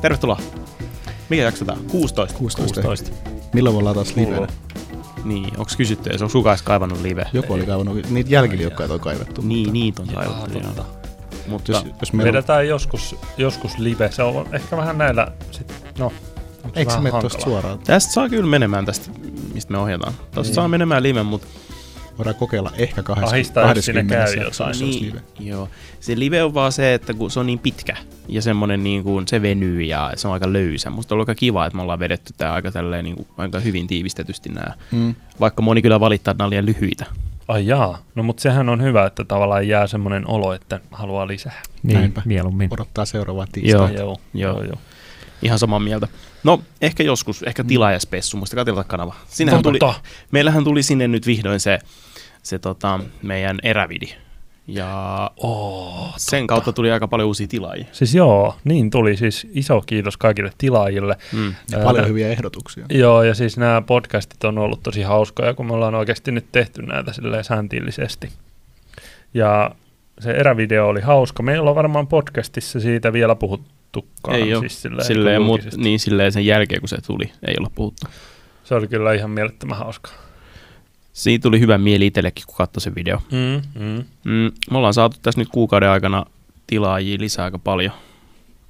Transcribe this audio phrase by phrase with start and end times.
[0.00, 0.38] Tervetuloa.
[1.28, 1.84] Mikä jakso tää on?
[1.90, 2.38] 16.
[2.38, 2.82] 16.
[2.82, 3.10] 16.
[3.52, 4.46] Milloin me ollaan taas livenä?
[5.24, 7.26] Niin, onks kysytty, jos on sukais kaivannut live?
[7.32, 9.40] Joku oli kaivannut, niitä jälkiliukkaita on kaivettu.
[9.44, 10.58] Niin, niitä on Jaa, totta.
[10.58, 10.86] joo.
[11.46, 14.10] Mutta Jos, jos meillä on, Vedetään joskus, joskus live.
[14.12, 16.04] Se on ehkä vähän näillä, sit, no,
[16.64, 17.78] onko eikö se mene tuosta suoraan?
[17.78, 19.10] tästä saa kyllä menemään tästä,
[19.54, 20.12] mistä me ohjataan.
[20.14, 20.54] Tästä Niin.
[20.54, 21.46] saa menemään live, mutta
[22.18, 24.66] Voidaan kokeilla ehkä 20, Ahistaa, jos sinne 20 käy jotain.
[24.66, 25.20] olisi niin, live.
[25.40, 25.68] joo.
[26.00, 27.96] Se live on vaan se, että kun se on niin pitkä
[28.28, 30.90] ja semmonen niin kuin, se venyy ja se on aika löysä.
[30.90, 33.60] Musta on ollut aika kiva, että me ollaan vedetty tää aika, tälleen, niin kuin, aika
[33.60, 34.74] hyvin tiivistetysti nää.
[34.92, 35.14] Mm.
[35.40, 37.06] Vaikka moni kyllä valittaa, että nämä on liian lyhyitä.
[37.48, 41.62] Ai jaa, no mutta sehän on hyvä, että tavallaan jää semmoinen olo, että haluaa lisää.
[41.82, 42.22] Niin, Näinpä.
[42.24, 42.68] mieluummin.
[42.72, 43.52] Odottaa seuraavaa Joo.
[43.52, 43.90] tiistaa.
[43.90, 44.18] joo, joo.
[44.34, 44.62] joo.
[44.62, 44.78] joo.
[45.42, 46.08] Ihan samaa mieltä.
[46.44, 49.14] No, ehkä joskus, ehkä tilaajaspessu, muistakaa tilata kanava.
[49.28, 49.78] Sinnehän tuli,
[50.30, 51.78] meillähän tuli sinne nyt vihdoin se,
[52.48, 54.06] se tota, meidän erävidi.
[54.66, 57.86] Ja Oh, sen kautta tuli aika paljon uusia tilaajia.
[57.92, 59.16] Siis joo, niin tuli.
[59.16, 61.16] Siis iso kiitos kaikille tilaajille.
[61.32, 61.54] Mm.
[61.70, 62.84] Ja Ää, paljon hyviä ehdotuksia.
[62.90, 66.82] Joo, ja siis nämä podcastit on ollut tosi hauskoja, kun me ollaan oikeasti nyt tehty
[66.82, 68.28] näitä silleen säntillisesti.
[69.34, 69.70] Ja
[70.20, 71.42] se erävideo oli hauska.
[71.42, 74.36] Me ei olla varmaan podcastissa siitä vielä puhuttukaan.
[74.36, 74.60] Ei ole.
[74.60, 78.06] Siis silleen, Silleen, mut, niin silleen sen jälkeen, kun se tuli, ei olla puhuttu.
[78.64, 80.10] Se oli kyllä ihan mielettömän hauska.
[81.18, 83.18] Siinä tuli hyvä mieli itsellekin, kun katsoi se video.
[83.32, 84.04] Mm, mm.
[84.24, 86.24] Mm, me ollaan saatu tässä nyt kuukauden aikana
[86.66, 87.92] tilaajia lisää aika paljon.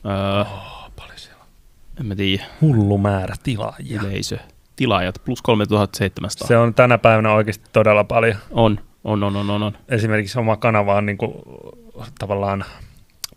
[0.07, 1.45] Öö, Oh, paljon siellä.
[2.01, 4.01] en mä tiedä, Hullu määrä tilaajia.
[4.03, 4.39] yleisö.
[4.77, 6.49] Tilaajat plus 3700.
[6.49, 8.37] Se on tänä päivänä oikeasti todella paljon.
[8.51, 9.73] on, on, on, on, on, on.
[9.89, 11.33] Esimerkiksi oma kanava on niin kuin,
[12.19, 12.65] tavallaan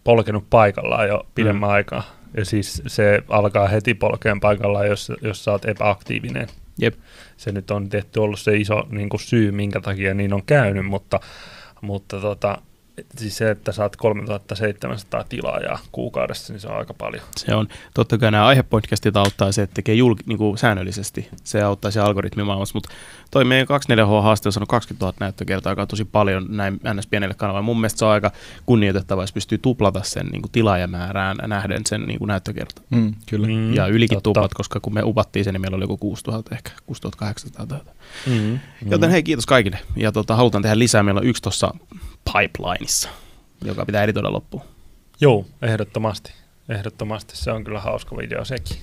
[0.04, 1.74] polkenut paikallaan jo pidemmän Mm.
[1.74, 2.04] aikaa.
[2.38, 6.48] Ja siis se alkaa heti polkeen paikallaan, jos, jos sä oot epäaktiivinen.
[6.78, 6.96] Jep.
[7.38, 10.86] Se nyt on tietty ollut se iso niin kuin syy, minkä takia niin on käynyt,
[10.86, 11.20] mutta,
[11.82, 12.62] mutta tota,
[13.18, 17.24] siis se, että saat 3700 tilaajaa kuukaudessa, niin se on aika paljon.
[17.38, 21.30] Se on, totta kai nämä aihepodcastit auttaa se, että tekee julk, niin kuin säännöllisesti.
[21.44, 22.90] Se auttaa se algoritmimaailmassa, mutta
[23.32, 27.08] toi meidän 24H-haaste on saanut 20 000 näyttökertaa, joka on tosi paljon näin ns.
[27.08, 27.66] pienelle kanavalle.
[27.66, 28.32] Mun mielestä se on aika
[28.66, 32.82] kunnioitettava, jos pystyy tuplata sen niin kuin tilaajamäärään nähden sen niin kuin näyttökerta.
[32.90, 33.48] Mm, kyllä.
[33.48, 33.54] Mm.
[33.54, 34.24] Mm, ja ylikin totta.
[34.24, 37.98] tuplat, koska kun me upattiin sen, niin meillä oli joku 6000 ehkä, 6800 tai jotain.
[38.28, 38.60] Mm,
[38.92, 39.80] Joten hei, kiitos kaikille.
[39.96, 41.04] Ja tota, halutaan tehdä lisää.
[41.04, 41.74] Meillä on yksi tuossa
[42.26, 43.10] pipelineissa,
[43.64, 44.64] joka pitää editoida loppuun.
[45.22, 46.34] Joo, ehdottomasti.
[46.70, 48.78] Ehdottomasti se on kyllä hauska video sekin.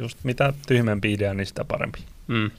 [0.00, 1.98] Just mitä tyhmempi idea, niin sitä parempi.
[2.26, 2.50] Mm.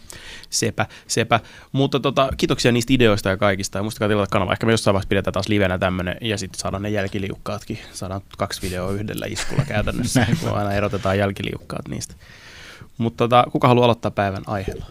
[0.49, 1.39] Sepä, sepä.
[1.71, 3.77] Mutta tota, kiitoksia niistä ideoista ja kaikista.
[3.77, 4.51] Ja muistakaa tilata kanava.
[4.51, 7.79] Ehkä me jossain vaiheessa pidetään taas livenä tämmönen ja sitten saadaan ne jälkiliukkaatkin.
[7.93, 12.15] Saadaan kaksi videoa yhdellä iskulla käytännössä, kun aina erotetaan jälkiliukkaat niistä.
[12.97, 14.85] Mutta tota, kuka haluaa aloittaa päivän aiheella?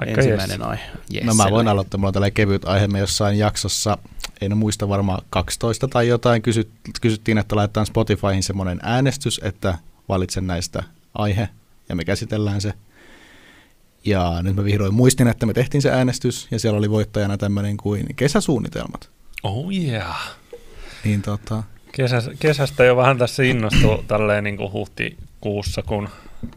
[0.00, 0.68] Vaikka Ensimmäinen jes.
[0.68, 0.82] aihe.
[1.14, 3.98] Yes, No mä voin aloittaa, mulla on tällainen kevyt aihe, me jossain jaksossa,
[4.40, 6.70] en muista varmaan 12 tai jotain, kysyt,
[7.00, 10.82] kysyttiin, että laitetaan Spotifyhin semmoinen äänestys, että valitsen näistä
[11.14, 11.48] aihe,
[11.88, 12.72] ja me käsitellään se.
[14.04, 17.76] Ja nyt mä vihdoin muistin, että me tehtiin se äänestys, ja siellä oli voittajana tämmöinen
[17.76, 19.10] kuin kesäsuunnitelmat.
[19.42, 20.36] Oh yeah.
[21.04, 26.08] Niin tota, Kesä, kesästä jo vähän tässä innostui tälleen niin kuin huhtikuussa, kun,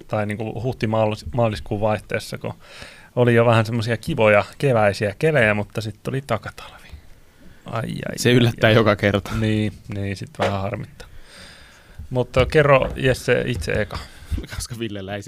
[0.07, 2.53] tai niin kuin huhti-maaliskuun vaihteessa, kun
[3.16, 6.88] oli jo vähän semmoisia kivoja keväisiä kelejä, mutta sitten tuli takatalvi.
[7.66, 8.74] Ai, ai, Se ai, yllättää ai.
[8.76, 9.31] joka kerta.
[9.40, 11.08] Niin, niin sitten vähän harmittaa.
[12.09, 13.98] Mutta kerro Jesse itse eka.
[14.56, 15.22] Koska Villellä ei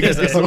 [0.00, 0.44] kesässä on,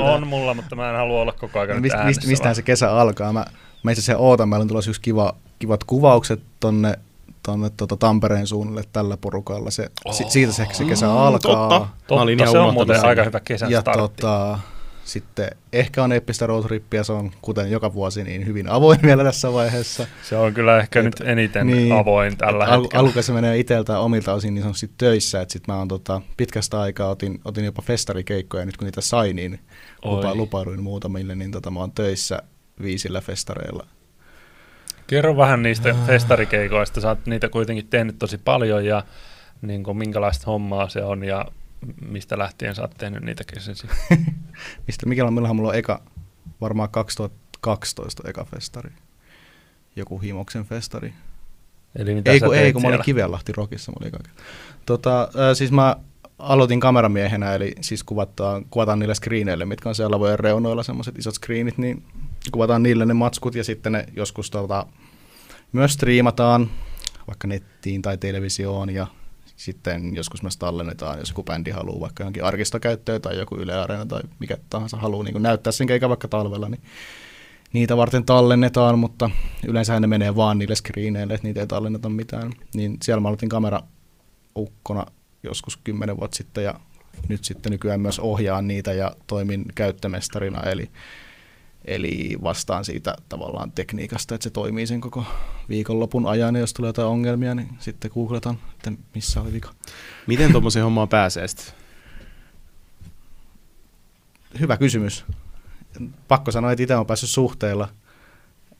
[0.00, 0.26] on.
[0.26, 3.32] mulla, mutta mä en halua olla koko ajan nyt mist, mist, mistähän se kesä alkaa?
[3.32, 3.44] Mä,
[3.82, 6.98] mä itse asiassa ootan, meillä on tulossa just kiva, kivat kuvaukset tonne,
[7.42, 9.70] tonne tota Tampereen suunnalle tällä porukalla.
[9.70, 11.68] Se, si, siitä se, se kesä Mm, alkaa.
[11.68, 12.14] totta.
[12.14, 13.08] Mä olin Totta, ihan se on muuten sen.
[13.08, 14.22] aika hyvä kesän ja startti.
[14.22, 14.58] tota,
[15.12, 19.52] sitten ehkä on eeppistä roadtrippiä, se on kuten joka vuosi niin hyvin avoin vielä tässä
[19.52, 20.06] vaiheessa.
[20.22, 23.04] Se on kyllä ehkä Et- nyt eniten niin, avoin tällä Al- hetkellä.
[23.04, 26.80] Alkuun se menee itseltä omilta osin niin sanotusti töissä, että sitten mä oon tota, pitkästä
[26.80, 29.60] aikaa otin, otin jopa festarikeikkoja, nyt kun niitä sai, niin
[30.04, 32.42] lupa, lupauduin muutamille, niin tota, mä oon töissä
[32.82, 33.86] viisillä festareilla.
[35.06, 36.06] Kerro vähän niistä Ah.
[36.06, 37.00] festarikeikoista.
[37.00, 39.04] Sä oot niitä kuitenkin tehnyt tosi paljon ja
[39.62, 41.46] niin kuin, minkälaista hommaa se on ja
[42.00, 43.86] mistä lähtien sä oot tehnyt niitä kesäsi.
[44.86, 46.02] Mistä, mikä on, milloinhan mulla on eka,
[46.60, 48.90] varmaan 2012 eka festari.
[49.96, 51.12] Joku Himoksen festari.
[51.96, 53.02] Eli mitä Ei kun, ei, kun mä olin?
[53.02, 53.92] Kivenlahti Rockissa.
[53.92, 54.12] Mä olin
[54.86, 55.96] tota, äh, siis mä
[56.38, 61.34] aloitin kameramiehenä, eli siis kuvataan, kuvataan niille screeneille, mitkä on siellä lavojen reunoilla, semmoiset isot
[61.34, 62.04] screenit, niin
[62.52, 64.86] kuvataan niille ne matskut ja sitten ne joskus tota,
[65.72, 66.70] myös striimataan
[67.26, 69.06] vaikka nettiin tai televisioon ja
[69.60, 74.06] sitten joskus myös tallennetaan, jos joku bändi haluaa vaikka johonkin arkistokäyttöön tai joku Yle Areena
[74.06, 76.82] tai mikä tahansa haluaa niin näyttää sen keikan vaikka talvella, niin
[77.72, 79.30] niitä varten tallennetaan, mutta
[79.66, 82.52] yleensä ne menee vaan niille screeneille, että niitä ei tallenneta mitään.
[82.74, 85.06] Niin siellä mä aloitin kameraukkona
[85.42, 86.74] joskus kymmenen vuotta sitten ja
[87.28, 90.90] nyt sitten nykyään myös ohjaan niitä ja toimin käyttömestarina, eli,
[91.84, 95.24] eli vastaan siitä tavallaan tekniikasta, että se toimii sen koko
[95.68, 99.70] viikonlopun ajan, ja jos tulee jotain ongelmia, niin sitten googletan, että missä oli vika.
[100.26, 101.66] Miten tuommoiseen hommaan pääsee sitten?
[104.60, 105.24] Hyvä kysymys.
[106.28, 107.88] Pakko sanoa, että itse on päässyt suhteella,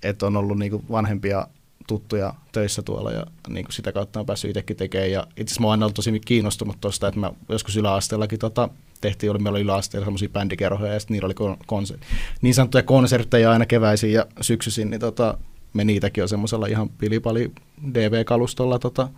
[0.03, 1.47] että on ollut niinku vanhempia
[1.87, 5.11] tuttuja töissä tuolla ja niin kuin sitä kautta on päässyt itsekin tekemään.
[5.11, 8.69] Ja itse asiassa mä oon ollut tosi kiinnostunut tuosta, että mä joskus yläasteellakin tota,
[9.01, 12.05] tehtiin, oli, meillä oli yläasteella semmoisia bändikerhoja ja sitten niillä oli konser-
[12.43, 15.39] niin sanottuja konsertteja aina keväisin ja syksyisin, niin tota,
[15.73, 17.53] me niitäkin on semmoisella ihan pilipali
[17.95, 19.09] DV-kalustolla tota,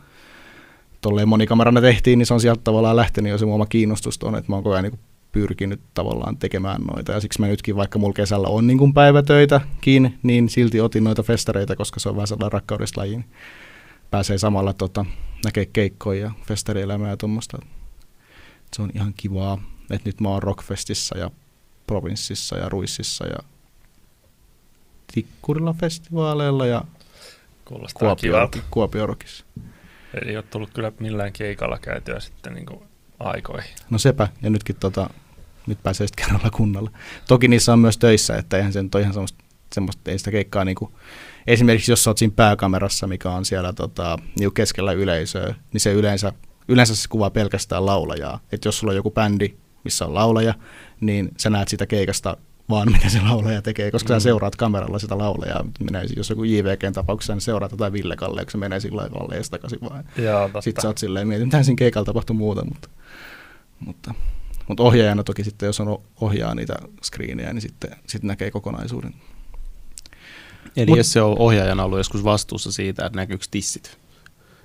[1.00, 4.52] tolleen monikamerana tehtiin, niin se on sieltä tavallaan lähtenyt jo se oma kiinnostus tuonne, että
[4.52, 4.98] mä oon koko ajan niin
[5.32, 7.12] pyrkinyt tavallaan tekemään noita.
[7.12, 11.22] Ja siksi mä nytkin, vaikka mulla kesällä on niin kuin päivätöitäkin, niin silti otin noita
[11.22, 13.24] festareita, koska se on vähän sellainen rakkaudesta lajiin.
[14.10, 15.04] Pääsee samalla tota,
[15.44, 17.58] näkee keikkoja ja festarielämää ja tuommoista.
[18.72, 19.62] Se on ihan kivaa.
[19.90, 21.30] että nyt mä oon Rockfestissa ja
[21.86, 23.38] Provinssissa ja Ruississa ja
[25.14, 26.84] Tikkurilla festivaaleilla ja
[27.94, 29.44] Kuopio, Kuopio Rockissa.
[30.26, 32.66] Ei ole tullut kyllä millään keikalla käytyä sitten niin
[33.22, 33.70] aikoihin.
[33.90, 35.10] No sepä, ja nytkin tota,
[35.66, 36.90] nyt pääsee sitten kerralla kunnolla.
[37.28, 40.30] Toki niissä on myös töissä, että eihän se nyt ole ihan semmoista, semmoista ei sitä
[40.30, 40.92] keikkaa niin kuin,
[41.46, 46.32] esimerkiksi jos olet siinä pääkamerassa, mikä on siellä tota, niin keskellä yleisöä, niin se yleensä,
[46.68, 48.40] yleensä se kuvaa pelkästään laulajaa.
[48.52, 49.54] Että jos sulla on joku bändi,
[49.84, 50.54] missä on laulaja,
[51.00, 52.36] niin sä näet sitä keikasta
[52.70, 54.16] vaan mitä se laulaja tekee, koska mm.
[54.16, 55.64] sä seuraat kameralla sitä laulajaa.
[55.80, 59.48] Menee, jos joku JVGn tapauksessa, niin seuraat jotain Ville Kalle, kun se menee sillä lailla
[59.50, 60.04] takaisin vaan.
[60.60, 62.88] Sitten sä oot silleen, mietin, mitä siinä keikalla tapahtuu muuta, mutta,
[63.86, 64.14] mutta
[64.68, 69.14] mutta ohjaajana toki sitten, jos on ohjaa niitä screenejä, niin sitten, sitten näkee kokonaisuuden.
[70.76, 73.98] Eli Mut, jos se on ohjaajana ollut joskus vastuussa siitä, että näkyykö tissit,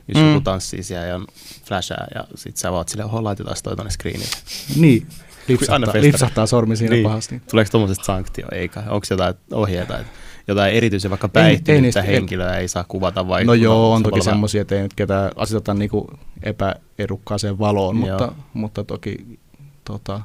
[0.08, 0.30] jos mm.
[0.30, 1.20] joku tanssii siellä ja
[1.66, 4.36] flashaa ja sitten sä vaat sille, oho, laitetaan toi tonne screenille.
[4.76, 5.08] Niin,
[5.48, 7.04] lipsahtaa, lipsahtaa sormi siinä niin.
[7.04, 7.42] pahasti.
[7.52, 8.80] Tuleeko tuommoisesta sanktio, eikä?
[8.80, 10.12] Onko jotain ohjeita, että
[10.48, 13.46] jotain erityisen vaikka päihtynyttä henkilöä ei, ei saa kuvata vai?
[13.46, 16.08] No joo, on toki semmoisia, että ei nyt ketään aseteta niinku
[16.44, 19.40] epäedukkaaseen valoon, mutta, mutta toki
[19.84, 20.22] tota,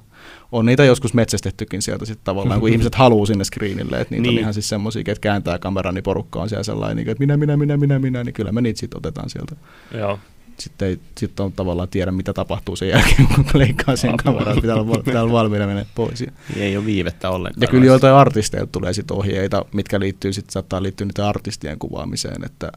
[0.53, 4.39] on niitä joskus metsästettykin sieltä sitten tavallaan, kun ihmiset haluaa sinne screenille, että niitä niin.
[4.39, 7.37] on ihan siis semmoisia, että kääntää kameran, niin porukka on siellä sellainen, niin että minä,
[7.37, 9.57] minä, minä, minä, minä, niin kyllä me niitä sitten otetaan sieltä.
[9.95, 10.19] Joo.
[10.59, 14.77] Sitten ei sit on tavallaan tiedä, mitä tapahtuu sen jälkeen, kun leikkaa sen kameran, pitää
[14.77, 16.21] olla, pitää olla valmiina mennä pois.
[16.21, 16.33] Ja.
[16.57, 17.63] Ei ole viivettä ollenkaan.
[17.63, 22.45] Ja kyllä joiltain artisteilta tulee sitten ohjeita, mitkä liittyy sitten, saattaa liittyä niiden artistien kuvaamiseen,
[22.45, 22.73] että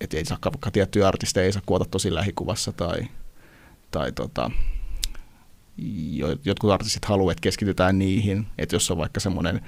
[0.00, 3.00] et ei saa, vaikka tiettyjä artisteja ei saa kuvata tosi lähikuvassa tai,
[3.90, 4.50] tai tota,
[6.44, 9.60] jotkut artistit haluavat, että keskitytään niihin, että jos on vaikka semmoinen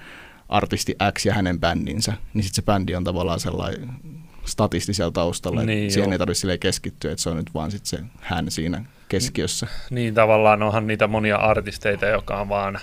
[0.48, 3.90] artisti X ja hänen bändinsä, niin sitten se bändi on tavallaan sellainen
[4.46, 7.98] statisti siellä taustalla, niin, siihen ei tarvitse keskittyä, että se on nyt vaan sit se
[8.20, 9.66] hän siinä keskiössä.
[9.90, 12.78] Niin tavallaan onhan niitä monia artisteita, joka on vaan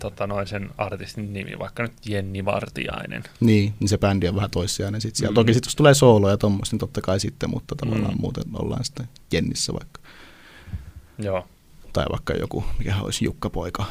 [0.00, 3.22] tota, noin sen artistin nimi, vaikka nyt Jenni Vartiainen.
[3.40, 5.32] Niin, niin se bändi on vähän toissijainen sitten siellä.
[5.32, 5.34] Mm.
[5.34, 8.20] Toki sitten jos tulee sooloja ja tuommoista, niin totta kai sitten, mutta tavallaan mm.
[8.20, 10.00] muuten ollaan sitten Jennissä vaikka.
[11.18, 11.48] Joo
[11.94, 13.84] tai vaikka joku, mikä olisi Jukka Poika,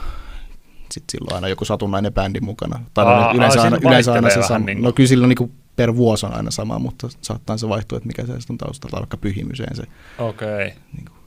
[0.92, 2.80] sitten silloin aina joku satunnainen bändi mukana.
[2.94, 4.66] Tai Aa, yleensä, aina, yleensä aina se sama.
[4.66, 8.08] Niin no kyllä silloin niin per vuosi on aina sama, mutta saattaa se vaihtua, että
[8.08, 9.84] mikä se on taustalla, vaikka pyhimyseen se.
[10.18, 10.68] Okei.
[10.68, 10.80] Okay.
[10.94, 11.18] Niin kuin,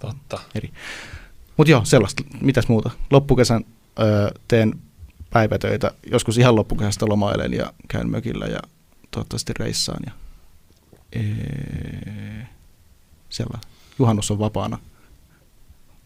[0.00, 0.38] Totta.
[0.54, 0.72] Eri.
[1.56, 2.22] Mutta joo, sellaista.
[2.40, 2.90] Mitäs muuta?
[3.10, 3.64] Loppukesän
[4.00, 4.74] öö, teen
[5.30, 5.90] päivätöitä.
[6.10, 8.60] Joskus ihan loppukesästä lomailen ja käyn mökillä ja
[9.10, 10.02] toivottavasti reissaan.
[10.06, 10.12] Ja,
[11.12, 12.46] ee,
[13.28, 13.58] siellä.
[13.98, 14.78] Juhannus on vapaana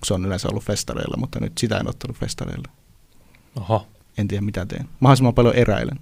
[0.05, 2.69] se on yleensä ollut festareilla, mutta nyt sitä en ottanut festareilla.
[3.57, 3.87] Oho.
[4.19, 4.89] En tiedä mitä teen.
[5.01, 6.01] Mahdollisimman paljon eräilen.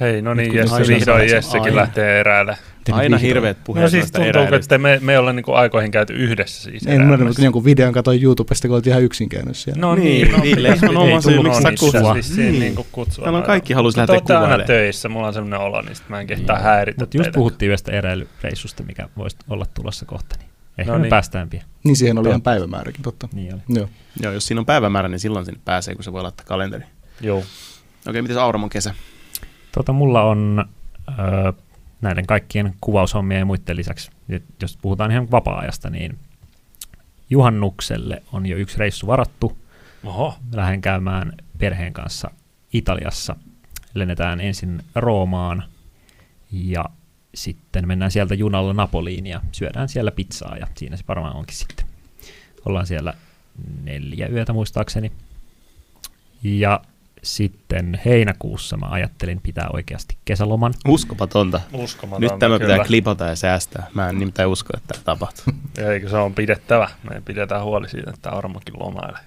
[0.00, 1.76] Hei, no niin, Jesse, vihdoin Jessekin aina.
[1.76, 2.58] lähtee eräille.
[2.92, 6.86] Aina hirveät puheet No siis tuntuu, että me, me ollaan niinku aikoihin käyty yhdessä siis
[6.86, 9.80] En mä jonkun videon katsoin YouTubesta, kun oltiin ihan yksin käynyt siellä.
[9.80, 12.12] No niin, no, Ville, on oma syy, miksi sä kutsua.
[12.14, 12.58] Siis niin.
[12.58, 13.22] niinku kutsua.
[13.22, 14.52] Täällä on kaikki halusi lähteä kuvailemaan.
[14.52, 16.64] aina töissä, mulla on semmoinen olo, niin sit mä en kehtää niin.
[16.64, 20.36] häiritä Mutta just puhuttiin yhdestä eräilyreissusta, mikä voisi olla tulossa kohta.
[20.38, 20.48] Niin
[20.78, 21.10] Ehkä no me niin.
[21.10, 21.64] päästään pian.
[21.84, 23.28] Niin siihen oli ihan päivämääräkin, totta.
[23.32, 23.62] Niin oli.
[23.68, 23.88] Joo.
[24.22, 26.84] Joo, jos siinä on päivämäärä, niin silloin sinne pääsee, kun se voi laittaa kalenteri.
[27.20, 27.44] Joo.
[28.08, 28.94] Okei, miten Auramon kesä?
[29.74, 30.64] Tota, mulla on
[31.08, 31.52] ö,
[32.00, 34.10] näiden kaikkien kuvaushommien ja muiden lisäksi,
[34.62, 36.18] jos puhutaan ihan vapaa-ajasta, niin
[37.30, 39.58] juhannukselle on jo yksi reissu varattu.
[40.04, 40.34] Oho.
[40.52, 42.30] Lähden käymään perheen kanssa
[42.72, 43.36] Italiassa.
[43.94, 45.62] Lennetään ensin Roomaan
[46.52, 46.84] ja
[47.34, 51.86] sitten mennään sieltä junalla Napoliin ja syödään siellä pizzaa ja siinä se varmaan onkin sitten.
[52.64, 53.14] Ollaan siellä
[53.82, 55.12] neljä yötä muistaakseni.
[56.42, 56.80] Ja
[57.24, 60.74] sitten heinäkuussa mä ajattelin pitää oikeasti kesäloman.
[60.88, 61.60] Uskomatonta.
[61.72, 62.72] Uskomatonta, Nyt tämä kyllä.
[62.72, 63.86] pitää klipata ja säästää.
[63.94, 65.44] Mä en nimittäin usko, että tämä tapahtuu.
[65.92, 66.88] Eikö se on pidettävä?
[67.10, 69.20] Me pidetään huoli siitä, että Armokin lomailee.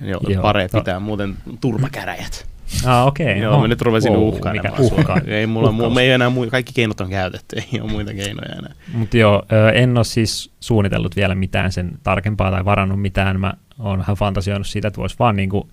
[0.00, 0.42] Joo, Joo.
[0.42, 0.78] No.
[0.80, 2.46] pitää muuten turpakäräjät.
[2.86, 3.38] Ah, okei.
[3.38, 3.60] Joo, no.
[3.60, 5.20] mä nyt rupesin Wow, uhkailemaan Mikä uhka.
[5.26, 5.76] Ei mulla, Uhkaus.
[5.76, 8.72] mulla, me ei enää muu, kaikki keinot on käytetty, ei ole muita keinoja enää.
[8.92, 9.42] Mutta joo,
[9.74, 13.40] en ole siis suunnitellut vielä mitään sen tarkempaa tai varannut mitään.
[13.40, 15.70] Mä oon vähän fantasioinut siitä, että voisi vaan niinku,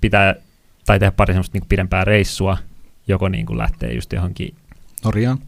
[0.00, 0.34] pitää
[0.86, 2.58] tai tehdä pari semmoista niinku pidempää reissua,
[3.08, 4.54] joko niinku lähtee just johonkin,
[5.04, 5.38] Norjaan.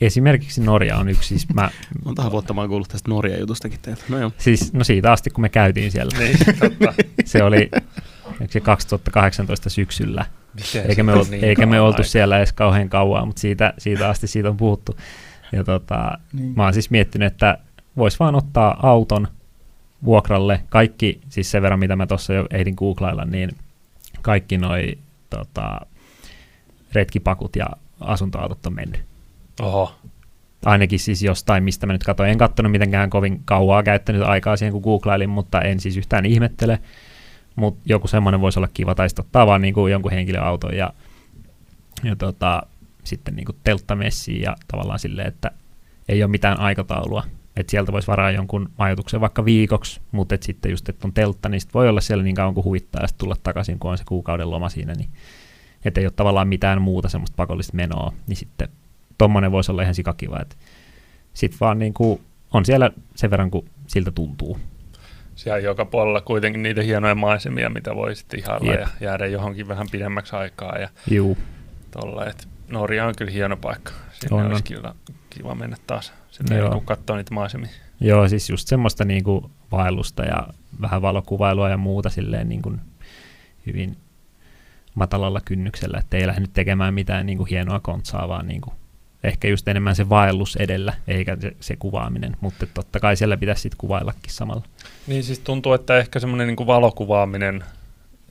[0.00, 1.70] esimerkiksi Norja on yksi, siis mä,
[2.04, 4.02] Montahan vuotta mä oon kuullut tästä Norjan jutustakin teiltä.
[4.08, 4.32] No joo.
[4.38, 6.94] siis no siitä asti kun me käytiin siellä, Niin, totta.
[7.24, 7.70] se oli
[8.50, 12.10] se 2018 syksyllä, Miten eikä me, ol, niin eikä me oltu aikaa?
[12.10, 14.96] siellä edes kauhean kauan, mutta siitä, siitä asti siitä on puhuttu.
[15.52, 16.52] Ja tota, Niin.
[16.56, 17.58] mä oon siis miettinyt, että
[17.96, 19.28] vois vaan ottaa auton
[20.04, 20.60] vuokralle.
[20.68, 23.50] Kaikki, siis sen verran mitä mä tuossa jo ehdin googlailla, niin
[24.22, 24.98] kaikki noi
[25.30, 25.80] tota,
[26.92, 27.66] retkipakut ja
[28.00, 29.00] asuntoautot on mennyt.
[29.60, 29.94] Oho,
[30.64, 32.30] Ainakin siis jostain, mistä mä nyt katsoin.
[32.30, 36.78] En katsonut mitenkään kovin kauaa käyttänyt aikaa siihen, kun googlailin, mutta en siis yhtään ihmettele.
[37.56, 40.92] Mutta joku semmoinen voisi olla kiva, tai sitten ottaa vaan niinku jonkun henkilöauton ja,
[42.04, 42.62] ja tota,
[43.04, 45.50] sitten niinku telttamessiin ja tavallaan silleen, että
[46.08, 47.24] ei ole mitään aikataulua.
[47.56, 51.48] Että sieltä voisi varaa jonkun majoituksen vaikka viikoksi, mutta et sitten just, että on teltta,
[51.48, 53.98] niin sit voi olla siellä niin kauan kuin huvittaa ja sitten tulla takaisin, kun on
[53.98, 55.08] se kuukauden loma siinä, niin
[55.84, 58.68] että ei ole tavallaan mitään muuta semmoista pakollista menoa, niin sitten
[59.18, 60.56] tommonen voisi olla ihan sikakiva, että
[61.34, 62.20] sit vaan niin kuin
[62.52, 64.58] on siellä sen verran, kun siltä tuntuu.
[65.34, 68.80] siellä joka puolella kuitenkin niitä hienoja maisemia, mitä voi sitten ihailla Jep.
[68.80, 71.38] ja jäädä johonkin vähän pidemmäksi aikaa ja Juu,
[71.90, 72.24] tolle.
[72.24, 73.92] Et Norja on kyllä hieno paikka.
[74.12, 74.94] Sinne On, olisi kiva,
[75.30, 76.70] kiva mennä taas sinne, Joo.
[76.70, 77.70] kun katsoo niitä maisemia.
[78.00, 80.46] joo, siis just semmoista niin kuin vaellusta ja
[80.80, 82.80] vähän valokuvailua ja muuta silleen niin kuin
[83.66, 83.96] hyvin
[84.94, 88.74] matalalla kynnyksellä, että ei lähde nyt tekemään mitään niin kuin hienoa kontsaa, vaan niin kuin
[89.24, 93.62] ehkä just enemmän se vaellus edellä, eikä se, se kuvaaminen, mutta totta kai siellä pitäisi
[93.62, 94.62] sitten kuvaillakin samalla.
[95.06, 97.64] Niin siis tuntuu, että ehkä semmoinen niin valokuvaaminen,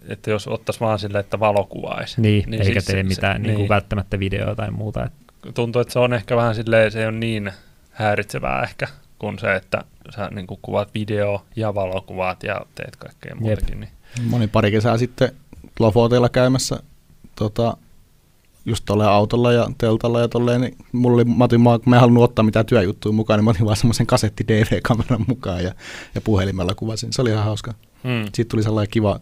[0.07, 2.21] että jos ottaisi vaan silleen, että valokuvaisi.
[2.21, 3.69] Niin, niin eikä siis tee se- mitään se- niin kuin niin.
[3.69, 5.09] välttämättä videoa tai muuta.
[5.53, 7.51] Tuntuu, että se on ehkä vähän silleen, se ei ole niin
[7.95, 8.87] häiritsevää ehkä,
[9.19, 9.83] kuin se, että
[10.15, 13.79] sä niin kuin kuvaat video ja valokuvaat ja teet kaikkea muutakin.
[13.79, 13.91] Niin.
[14.29, 15.31] Moni pari kesää sitten
[15.79, 16.79] Lofoteilla käymässä
[17.35, 17.77] tota,
[18.65, 21.99] just tuolla autolla ja teltalla ja tolleen, niin mulla oli, mä, otin, mä, mä en
[21.99, 25.73] halunnut ottaa mitään työjuttuja mukaan, niin mä otin vaan semmoisen kasetti DV-kameran mukaan ja,
[26.15, 27.13] ja puhelimella kuvasin.
[27.13, 27.73] Se oli ihan hauska.
[28.03, 28.25] Mm.
[28.33, 29.19] Siitä tuli sellainen kiva,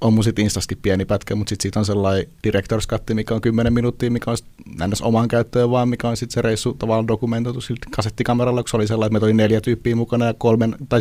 [0.00, 3.40] on mun sit Instaskin pieni pätkä, mutta sitten siitä on sellainen director's cut, mikä on
[3.40, 4.46] 10 minuuttia, mikä on sit
[4.86, 5.02] ns.
[5.02, 8.86] omaan käyttöön vaan, mikä on sitten se reissu tavallaan dokumentoitu siltä kasettikameralla, kun se oli
[8.86, 11.00] sellainen, että meitä oli neljä tyyppiä mukana ja kolmen, tai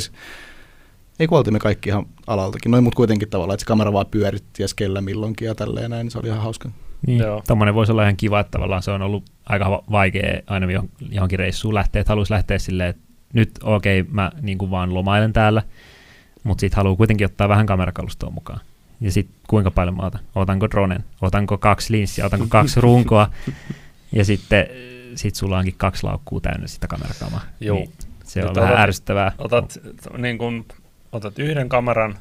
[1.20, 4.06] ei kun oltiin me kaikki ihan alaltakin, noin mut kuitenkin tavallaan, että se kamera vaan
[4.06, 6.70] pyöritti ja kellä milloinkin ja tälleen ja näin, niin se oli ihan hauska.
[7.08, 7.44] Niin, Joo.
[7.48, 10.89] tommonen voisi olla ihan kiva, että tavallaan se on ollut aika va- vaikea aina johon-
[11.10, 13.01] johonkin reissuun lähteä, että haluaisi lähteä silleen, että
[13.34, 15.63] nyt okei, okay, mä niin kuin vaan lomailen täällä,
[16.44, 18.60] mutta sitten haluaa kuitenkin ottaa vähän kamerakalustoa mukaan.
[19.01, 20.22] Ja sitten kuinka paljon mä otan?
[20.36, 21.03] Otanko dronen?
[21.22, 22.25] Otanko kaksi linssiä?
[22.25, 23.29] Otanko kaksi runkoa?
[24.12, 24.68] Ja sitten
[25.15, 27.41] sit sulla onkin kaksi laukkuu täynnä sitä kamerakamaa.
[27.60, 27.77] Joo.
[27.77, 27.91] Niin
[28.24, 29.32] se Nyt on vähän otat- ärsyttävää.
[29.38, 29.77] Otat,
[30.18, 30.65] niin kun,
[31.12, 32.18] otat yhden kameran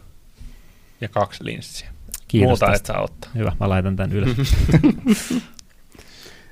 [1.00, 1.88] ja kaksi linssiä.
[2.28, 2.86] Kiitos Muuta et tästä.
[2.86, 3.30] saa ottaa.
[3.34, 4.36] Hyvä, mä laitan tämän ylös.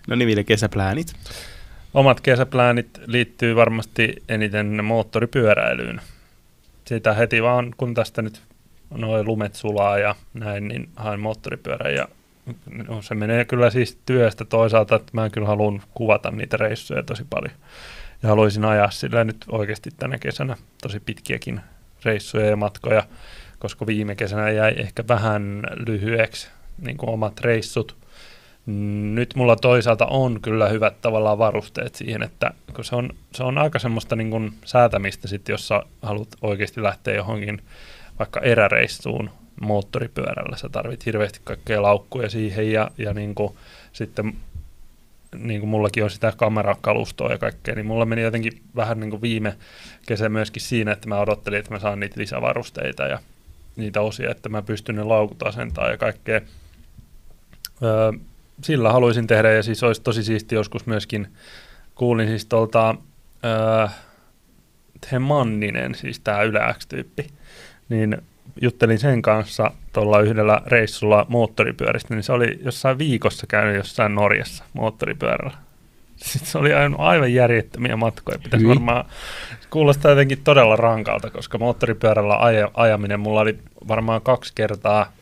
[0.09, 1.13] No niin, Ville, kesäpläänit.
[1.95, 6.01] Omat kesäpläänit liittyy varmasti eniten moottoripyöräilyyn.
[6.85, 8.43] Sitä heti vaan, kun tästä nyt
[8.91, 12.09] noin lumet sulaa ja näin, niin haen moottoripyörän ja
[12.89, 17.27] no, se menee kyllä siis työstä toisaalta, että mä kyllä haluan kuvata niitä reissuja tosi
[17.31, 17.55] paljon.
[18.23, 21.61] Ja haluaisin ajaa sillä nyt oikeasti tänä kesänä tosi pitkiäkin
[22.05, 23.03] reissuja ja matkoja,
[23.59, 27.97] koska viime kesänä jäi ehkä vähän lyhyeksi niin kuin omat reissut.
[29.15, 33.59] Nyt mulla toisaalta on kyllä hyvät tavallaan varusteet siihen, että kun se on, se on
[33.59, 37.63] aika semmoista niin kuin säätämistä sitten, jos sä haluat oikeasti lähteä johonkin
[38.19, 39.31] vaikka eräreissuun
[39.61, 40.57] moottoripyörällä.
[40.57, 43.55] Sä tarvit hirveästi kaikkea laukkuja siihen ja, ja niin kuin
[43.93, 44.37] sitten
[45.35, 49.23] niin kuin mullakin on sitä kamerakalustoa ja kaikkea, niin mulla meni jotenkin vähän niin kuin
[49.23, 49.57] viime
[50.07, 53.19] kesä myöskin siinä, että mä odottelin, että mä saan niitä lisävarusteita ja
[53.77, 56.41] niitä osia, että mä pystyn ne laukut asentamaan ja kaikkea.
[57.83, 58.13] Öö,
[58.63, 61.29] sillä haluaisin tehdä ja siis olisi tosi siisti joskus myöskin,
[61.95, 62.95] kuulin siis tuolta
[63.45, 63.89] öö,
[65.21, 67.27] Manninen, siis tämä Yle X-tyyppi,
[67.89, 68.17] niin
[68.61, 74.65] juttelin sen kanssa tuolla yhdellä reissulla moottoripyöristä, niin se oli jossain viikossa käynyt jossain Norjassa
[74.73, 75.57] moottoripyörällä.
[76.17, 78.39] Sitten se oli aivan- aivan järjettömiä matkoja.
[78.39, 78.75] Pitäisi Hyi.
[78.75, 79.05] varmaan
[79.71, 85.13] kuulostaa jotenkin todella rankalta, koska moottoripyörällä aja, ajaminen mulla oli varmaan kaksi kertaa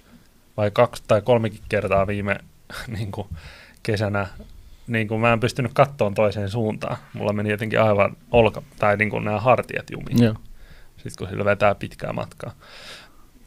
[0.56, 2.36] vai kaksi tai kolmekin kertaa viime
[2.98, 3.26] niin kuin
[3.82, 4.26] kesänä,
[4.86, 6.96] niin kuin mä en pystynyt kattoon toiseen suuntaan.
[7.12, 10.24] Mulla meni jotenkin aivan olka, tai niin kuin nämä hartiat jumiin.
[10.24, 10.34] Joo.
[11.04, 12.52] Sitten kun sillä vetää pitkää matkaa.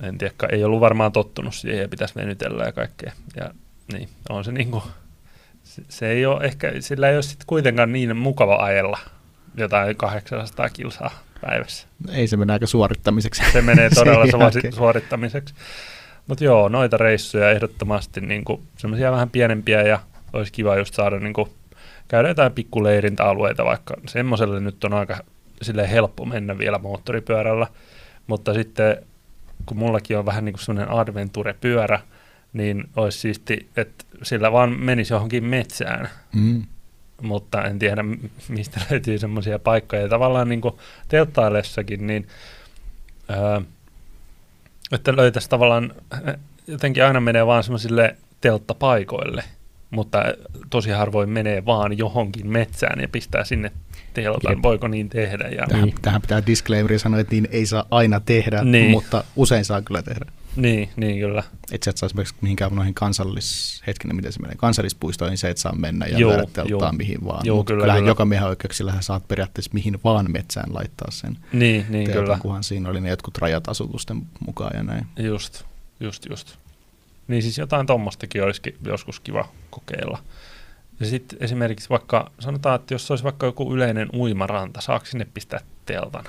[0.03, 3.11] En tiedä, ei ollut varmaan tottunut siihen ja pitäisi venytellä ja kaikkea.
[3.35, 3.49] Ja
[3.93, 4.83] niin, on se niin kuin,
[5.89, 8.99] se, ei ole ehkä, sillä ei ole sitten kuitenkaan niin mukava ajella
[9.55, 11.11] jotain 800 kilsaa
[11.41, 11.87] päivässä.
[12.11, 13.51] Ei se mene aika suorittamiseksi.
[13.51, 14.25] Se menee todella
[14.75, 15.53] suorittamiseksi.
[16.27, 18.43] Mutta joo, noita reissuja ehdottomasti niin
[18.77, 19.99] semmoisia vähän pienempiä ja
[20.33, 21.49] olisi kiva just saada niin kuin,
[22.07, 25.17] käydä jotain pikkuleirintäalueita, vaikka semmoiselle nyt on aika
[25.61, 27.67] silleen helppo mennä vielä moottoripyörällä,
[28.27, 28.97] mutta sitten
[29.65, 31.99] kun mullakin on vähän niin kuin semmoinen adventure-pyörä,
[32.53, 36.63] niin olisi siisti, että sillä vaan menisi johonkin metsään, Mm.
[37.21, 38.03] mutta en tiedä
[38.49, 40.01] mistä löytyy semmoisia paikkoja.
[40.01, 40.61] Ja tavallaan niin
[41.07, 42.27] telttaillessakin, niin
[43.29, 43.61] ää,
[44.91, 45.93] että löytäisi tavallaan,
[46.67, 49.43] jotenkin aina menee vaan semmoisille telttapaikoille,
[49.89, 50.23] mutta
[50.69, 53.71] tosi harvoin menee vaan johonkin metsään ja pistää sinne
[54.23, 54.59] Jep.
[54.63, 55.47] Voiko niin tehdä?
[55.47, 55.95] Ja, Tähän, Niin.
[56.01, 58.91] tähän pitää disclaimeri sanoa, että niin ei saa aina tehdä, Niin.
[58.91, 60.25] mutta usein saa kyllä tehdä.
[60.55, 61.43] niin, niin kyllä.
[61.71, 63.81] Et sä et saa esimerkiksi mihinkään noihin kansallis...
[63.87, 64.55] Hetkinen, miten se menee?
[64.57, 66.33] Kansallispuistoihin niin se et saa mennä ja Joo,
[66.65, 66.91] joo.
[66.91, 67.45] mihin vaan.
[67.45, 68.11] Joo, Mut kyllä, kyllähän kyllä.
[68.11, 72.37] joka miehen oikeuksilla sä saat periaatteessa mihin vaan metsään laittaa sen Niin, niin teltan, kyllä.
[72.41, 75.05] kunhan siinä oli ne jotkut rajat asutusten mukaan ja näin.
[75.19, 75.63] Just,
[75.99, 76.55] just, just.
[77.27, 80.19] Niin siis jotain tuommoistakin olisikin joskus kiva kokeilla.
[80.99, 85.59] Ja sitten esimerkiksi vaikka, sanotaan, että jos olisi vaikka joku yleinen uimaranta, saako sinne pistää
[85.85, 86.25] teltan?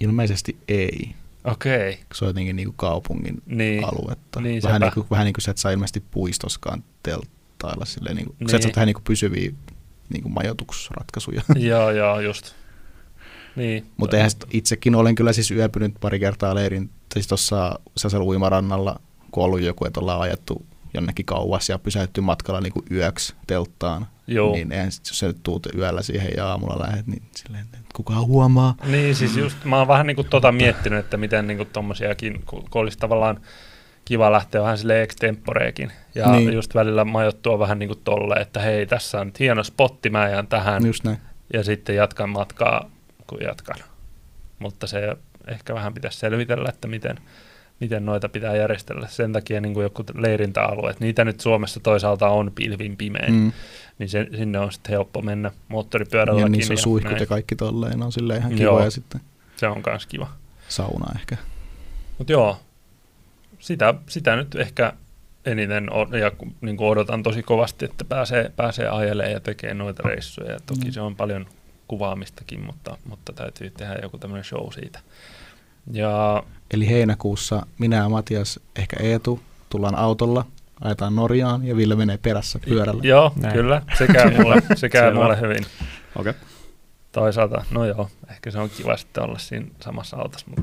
[0.00, 1.14] Ilmeisesti ei.
[1.44, 2.04] Okei, okay.
[2.14, 3.84] Se on jotenkin niin kuin kaupungin niin.
[3.84, 4.40] aluetta.
[4.40, 4.86] Niin, vähän, sepä.
[4.86, 7.84] niin kuin, vähän niin kuin se, että saa ilmeisesti puistoskaan telttailla.
[7.84, 8.50] Silleen, niin kuin, Niin.
[8.50, 9.52] Se, että sä tehdään niin kuin pysyviä
[10.08, 11.42] niin kuin majoitusratkaisuja.
[11.70, 12.52] joo, joo, just.
[13.56, 13.86] Niin.
[13.96, 17.80] Mutta eihän itsekin olen kyllä siis yöpynyt pari kertaa leirin, siis tuossa
[18.20, 19.00] uimarannalla,
[19.30, 23.34] kun on ollut joku, että ollaan ajettu jonnekin kauas ja pysähtyy matkalla niin kuin yöksi
[23.46, 24.06] telttaan.
[24.26, 24.52] Joo.
[24.52, 27.78] Niin eihän sit, jos sä nyt tuut yöllä siihen ja aamulla lähdet, niin silleen, että
[27.94, 28.74] kukaan huomaa.
[28.86, 32.42] Niin, siis just mä oon vähän niin kuin tota miettinyt, että miten niin kuin tommosiakin,
[32.46, 33.40] kun olisi tavallaan
[34.04, 35.92] kiva lähteä vähän sille extemporeekin.
[36.14, 36.52] Ja niin.
[36.52, 40.28] just välillä majoittua vähän niin kuin tolle, että hei, tässä on nyt hieno spotti, mä
[40.28, 40.86] jään tähän.
[40.86, 41.18] Just näin.
[41.52, 42.90] ja sitten jatkan matkaa,
[43.26, 43.76] kun jatkan.
[44.58, 45.16] Mutta se
[45.46, 47.18] ehkä vähän pitäisi selvitellä, että miten,
[47.80, 49.06] miten noita pitää järjestellä.
[49.06, 53.52] Sen takia niin kuin joku leirintäalueet, niitä nyt Suomessa toisaalta on pilvin pimein, mm.
[53.98, 56.52] Niin se, sinne on sitten helppo mennä Ja moottoripyörälläkin.
[56.52, 57.20] niissä on suihkut näin.
[57.20, 58.74] ja kaikki tolleen, on silleen ihan Joo.
[58.76, 59.20] kiva ja sitten
[59.56, 60.28] Se on myös kiva.
[60.68, 61.36] sauna ehkä.
[62.18, 62.60] Mutta joo,
[63.58, 64.92] sitä, sitä nyt ehkä
[65.44, 70.02] eniten on, ja niin kuin odotan tosi kovasti, että pääsee, pääsee ajelemaan ja tekee noita
[70.02, 70.52] reissuja.
[70.52, 70.90] Ja toki Mm.
[70.92, 71.46] se on paljon
[71.88, 75.00] kuvaamistakin, mutta, mutta täytyy tehdä joku tämmöinen show siitä.
[75.92, 80.44] Ja Eli heinäkuussa minä ja Matias, ehkä Eetu, tullaan autolla,
[80.80, 83.00] ajetaan Norjaan ja Ville menee perässä pyörällä.
[83.04, 83.54] joo, Näin.
[83.54, 85.66] kyllä, se käy mulle, se käy mulle hyvin.
[86.16, 86.30] Okei.
[86.30, 86.34] Okay.
[87.12, 90.62] Toisaalta, no joo, ehkä se on kiva sitten olla siinä samassa autossa, mutta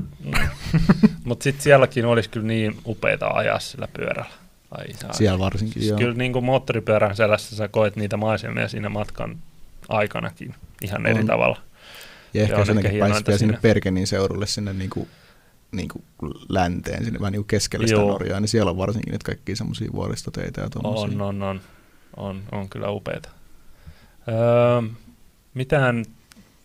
[1.24, 4.30] mut sitten sielläkin olisi kyllä niin upeita ajaa sillä pyörällä.
[4.70, 5.12] Ai, saa.
[5.12, 5.98] Siellä varsinkin, Siis joo.
[5.98, 9.38] Kyllä niin kuin moottoripyörän selässä sä koet niitä maisemia siinä matkan
[9.88, 11.26] aikanakin ihan eri On.
[11.26, 11.58] tavalla.
[12.34, 13.58] Ja ehkä Joo, jotenkin ehkä pääsisi vielä sinne.
[13.62, 15.08] Perkenin seudulle sinne niin kuin,
[15.72, 18.10] niin kuin länteen, sinne vähän niin kuin keskelle sitä Joo.
[18.10, 21.04] Norjaa, niin siellä on varsinkin nyt kaikki semmoisia vuoristoteitä ja tommosia.
[21.04, 21.60] On, on, on,
[22.16, 23.28] on, on kyllä upeita.
[24.28, 24.82] Öö,
[25.54, 26.04] mitään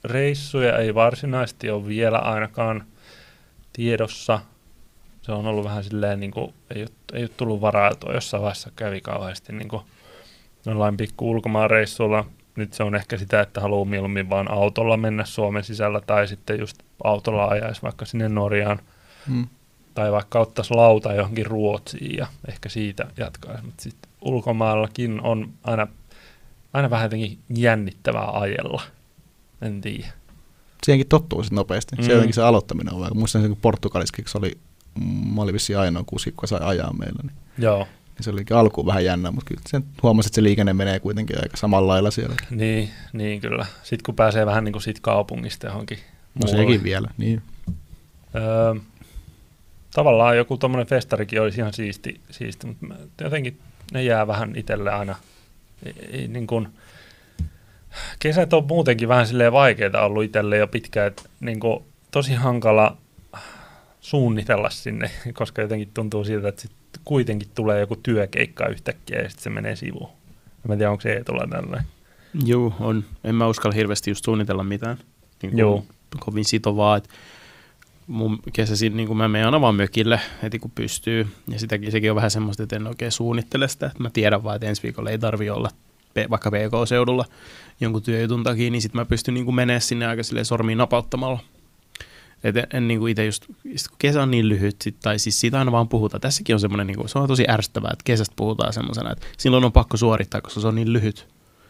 [0.03, 2.83] reissuja ei varsinaisesti ole vielä ainakaan
[3.73, 4.39] tiedossa.
[5.21, 8.13] Se on ollut vähän silleen, niin kuin, ei, ole, ei ole tullut varailtua.
[8.13, 9.81] Jossain vaiheessa kävi kauheasti niin kuin,
[10.65, 12.25] jollain pikku ulkomaan reissulla.
[12.59, 16.59] Nyt se on ehkä sitä, että haluaa mieluummin vaan autolla mennä Suomen sisällä tai sitten
[16.59, 18.79] just autolla ajaisi vaikka sinne Norjaan
[19.27, 19.47] Mm.
[19.93, 25.87] tai vaikka ottaisi lauta johonkin Ruotsiin ja ehkä siitä jatkaisi, mutta sitten ulkomaallakin on aina,
[26.73, 28.81] aina vähän jotenkin jännittävää ajella.
[29.61, 30.07] En tiedä.
[30.83, 31.95] Siihenkin tottuu sitten nopeasti.
[31.95, 32.03] Mm.
[32.03, 33.17] Se jotenkin se aloittaminen on vähän.
[33.17, 34.57] Muistan sen, kun Portugaliskin se oli,
[35.35, 37.19] mä olin vissiin ainoa kuski, joka sai ajaa meillä.
[37.23, 37.87] Niin, Joo,
[38.19, 41.37] niin se olikin alkuun vähän jännä, mutta kyllä sen huomasi, että se liikenne menee kuitenkin
[41.43, 42.35] aika samalla lailla siellä.
[42.49, 43.65] niin, niin kyllä.
[43.83, 46.03] Sitten kun pääsee vähän niin kuin siitä kaupungista johonkin No
[46.45, 46.63] muualle.
[46.63, 47.41] sekin vielä, niin.
[48.35, 48.75] Öö,
[49.93, 53.59] tavallaan joku tuommoinen festarikin olisi ihan siisti, siisti mutta mä- jotenkin
[53.93, 55.15] ne jää vähän itselle aina.
[55.85, 56.67] Ei, ei, niin kuin,
[58.19, 62.97] kesät on muutenkin vähän silleen vaikeita ollut itselle jo pitkään, että niin kuin, tosi hankala
[64.01, 66.71] suunnitella sinne, koska jotenkin tuntuu siltä, että sit
[67.05, 70.09] kuitenkin tulee joku työkeikka yhtäkkiä ja sitten se menee sivuun.
[70.67, 71.87] Mä en tiedä, onko se tulla tällainen.
[72.45, 73.03] Joo, on.
[73.23, 74.97] En mä uskalla hirveästi just suunnitella mitään.
[75.41, 75.85] Niin kuin Joo.
[76.19, 76.97] Kovin sitovaa.
[76.97, 77.09] Et
[78.07, 81.27] mun kesäisin, niin mä menen aina vaan mökille heti kun pystyy.
[81.47, 83.85] Ja sitäkin, sekin on vähän semmoista, että en oikein suunnittele sitä.
[83.85, 85.69] Että mä tiedän vaan, että ensi viikolla ei tarvi olla
[86.29, 87.25] vaikka PK-seudulla
[87.79, 91.39] jonkun työjutun takia, niin sitten mä pystyn niin menemään sinne aika sormiin napauttamalla.
[92.43, 95.19] Et en, en niin kuin itse just, just, kun kesä on niin lyhyt, sit, tai
[95.19, 96.21] siis siitä aina vaan puhutaan.
[96.21, 99.63] Tässäkin on semmoinen, niin kuin, se on tosi ärsyttävää, että kesästä puhutaan semmoisena, että silloin
[99.63, 101.27] on pakko suorittaa, koska se on niin lyhyt.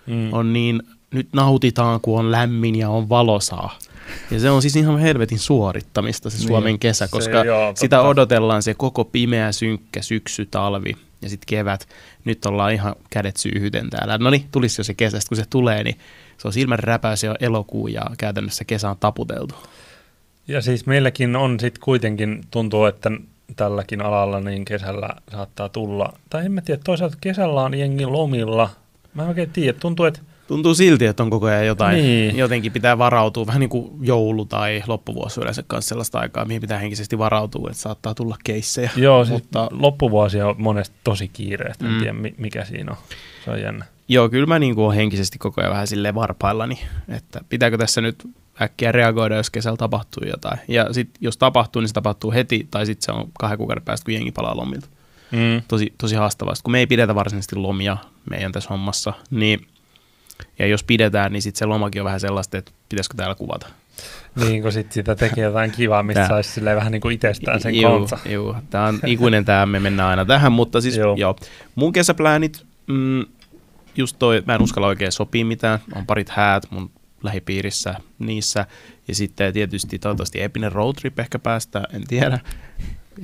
[0.08, 0.34] Mm.
[0.34, 3.78] On niin, nyt nautitaan, kun on lämmin ja on valosaa.
[4.32, 6.48] Ja se on siis ihan helvetin suorittamista se Niin.
[6.48, 7.80] Suomen kesä, Se koska joo, totta.
[7.80, 11.88] sitä odotellaan se koko pimeä, synkkä syksy, talvi ja sitten kevät.
[12.26, 14.18] Nyt ollaan ihan kädet syyhyten täällä.
[14.18, 15.98] No niin, tulisi jo se kesä, Sit kun se tulee, niin
[16.38, 19.56] se on silmän räpäys ja elokuu ja käytännössä kesä on taputeltu.
[20.50, 23.12] Ja siis meilläkin on sitten kuitenkin, tuntuu, että
[23.56, 28.70] tälläkin alalla niin kesällä saattaa tulla, tai en mä tiedä, toisaalta kesällä on jengi lomilla.
[29.14, 32.38] Mä en oikein tiedä, tuntuu, että Tuntuu silti, että on koko ajan jotain, Niin.
[32.38, 36.80] jotenkin pitää varautua, vähän niin kuin joulu tai loppuvuosi yleensä kanssa sellaista aikaa, mihin pitää
[36.80, 38.90] henkisesti varautua, että saattaa tulla keissejä.
[38.96, 42.00] joo, siis Mutta- loppuvuosi on monesti tosi kiireistä, en Mm.
[42.00, 42.98] tiedä mi- mikä siinä on.
[43.46, 43.86] Se on jännä.
[44.08, 48.02] Joo, kyllä mä niin kuin olen henkisesti koko ajan vähän silleen varpaillani, että pitääkö tässä
[48.02, 48.16] nyt
[48.62, 50.60] äkkiä reagoida, jos kesällä tapahtuu jotain.
[50.68, 54.06] Ja sitten jos tapahtuu, niin se tapahtuu heti, tai sitten se on kahden kuukauden päästä,
[54.06, 54.88] kun jengi palaa lomilta.
[55.32, 55.62] Mm.
[55.68, 56.56] Tosi, tosi haastavaa.
[56.56, 57.98] Sit Kun me ei pidetä varsinaisesti lomia
[58.30, 59.68] meidän tässä hommassa, niin
[60.60, 63.68] ja jos pidetään, niin sitten se lomakin on vähän sellaista, että pitäisikö täällä kuvata.
[64.36, 67.60] Niin, kun sit sitä tekee jotain kivaa, mistä Tää- saisi silleen vähän niin kuin itsestään
[67.62, 68.18] sen Juu, konsa.
[68.26, 68.56] juu.
[68.70, 71.06] Tämä on ikuinen tämä, me mennään aina tähän, mutta siis Joo.
[71.08, 71.16] joo.
[71.18, 71.36] joo.
[71.76, 73.26] Mun kesäpläänit, mm,
[73.96, 76.92] just toi, mä en uskalla oikein sopia mitään, on parit häät mun
[77.24, 78.66] lähipiirissä niissä,
[79.08, 82.40] ja sitten tietysti toivottavasti epinen roadtrip ehkä päästään, en tiedä.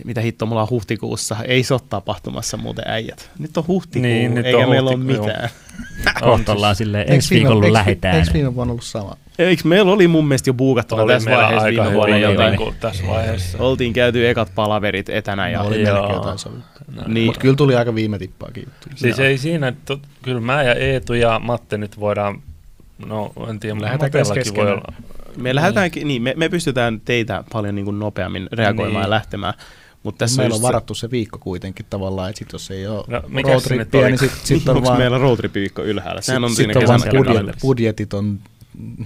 [0.06, 3.32] Mitä hitto mulla on huhtikuussa, ei se ole tapahtumassa muuten äijät.
[3.40, 5.50] Nyt on huhtikuu, Niin, nyt eikä on meillä ole mitään.
[6.24, 8.16] Kohta ollaan silleen, ensi viikolla lähetään.
[8.18, 9.18] Eikö viime vuonna ollut sama?
[9.40, 12.30] Eikö meillä oli mun mielestä jo buukattuna Oli tässä meillä vaiheessa aika viime vuonna hyvin
[12.32, 12.52] jotain.
[12.52, 13.58] niin kuin tässä vaiheessa.
[13.58, 15.82] Oltiin käyty ekat palaverit etänä ja No, oli
[16.14, 16.80] jotain sovittu.
[17.08, 18.68] niin, Mutta kyllä tuli aika viime tippaakin.
[18.96, 22.42] Siis ei siinä, että kyllä mä ja Eetu ja Matte nyt voidaan,
[23.06, 24.68] no en tiedä, Matellakin keskenään.
[24.68, 24.94] voi olla.
[25.38, 29.04] Me, lähdetään, niin, me, me pystytään teitä paljon niin kuin nopeammin reagoimaan Niin.
[29.04, 29.54] ja lähtemään.
[30.04, 33.22] Mutta tässä Meillä on varattu se viikko kuitenkin tavallaan, että sit jos ei ole No,
[33.26, 34.06] oli?
[34.08, 36.22] niin sitten sit on vaan, meillä roadtrip-viikko ylhäällä?
[36.22, 37.68] Sehän on sit, siinä on kesän vaan budjet, kalenterissa.
[37.68, 38.40] budjetit on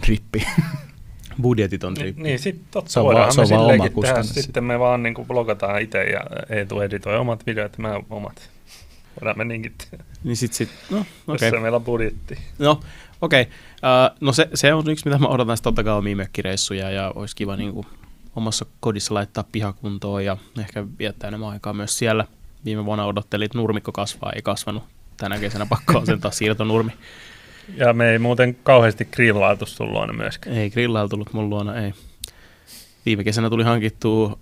[0.05, 0.43] trippi.
[1.41, 2.23] budjetit on Niin, trippi.
[2.23, 4.63] niin sit totta Se on voidaan vaan- se me on vaan oma tehdä, kustannus sitten
[4.63, 8.49] me vaan niin blogataan itse ja Eetu editoi omat videot ja mä omat.
[9.21, 11.49] Voidaan me niinkin tehdä, Niin sit, sit, no jos okei.
[11.51, 12.37] se meillä on budjetti.
[12.59, 12.79] No
[13.21, 13.41] okei.
[13.41, 13.53] Okay.
[13.73, 17.35] Uh, no se, se on yksi, mitä mä odotan totta kai omia mökkireissuja ja olisi
[17.35, 17.87] kiva niin kuin,
[18.35, 22.25] omassa kodissa laittaa pihakuntoon ja ehkä viettää enemmän aikaa myös siellä.
[22.65, 24.83] Viime vuonna odottelin, että nurmikko kasvaa, ei kasvanut.
[25.17, 26.91] Tänä kesänä pakko on sen taas siirtonurmi.
[27.75, 30.57] Ja me ei muuten kauheasti grillailtu sun luona myöskään.
[30.57, 31.93] Ei grillailla tullut mun luona, ei.
[33.05, 34.39] Viime kesänä tuli hankittua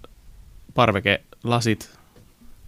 [0.73, 1.96] parvekelasit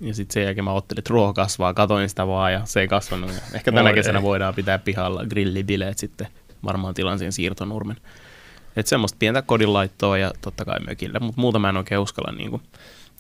[0.02, 2.88] ja sitten sen jälkeen mä ottelin, että ruoho kasvaa, katoin sitä vaan ja se ei
[2.88, 3.30] kasvanut.
[3.30, 6.28] Ja ehkä tänä kesänä voidaan pitää pihalla grillibileet sitten.
[6.64, 7.98] Varmaan tilan siihen siirtonurmen.
[8.76, 12.32] Et semmoista pientä kodinlaittoa ja totta kai mökille, mutta muuta mä en oikein uskalla.
[12.32, 12.62] Niin kuin.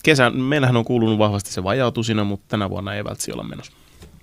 [0.04, 3.72] Kesän, meillähän on kuulunut vahvasti se vajautusina, mutta tänä vuonna ei välttämättä olla menossa.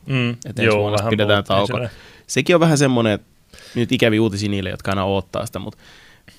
[0.06, 1.80] Mm, Et ensi vuonna vähän pidetään tauko.
[2.26, 3.26] Sekin on vähän semmoinen, että
[3.74, 5.78] nyt ikäviä uutisia niille, jotka aina odottaa sitä, mutta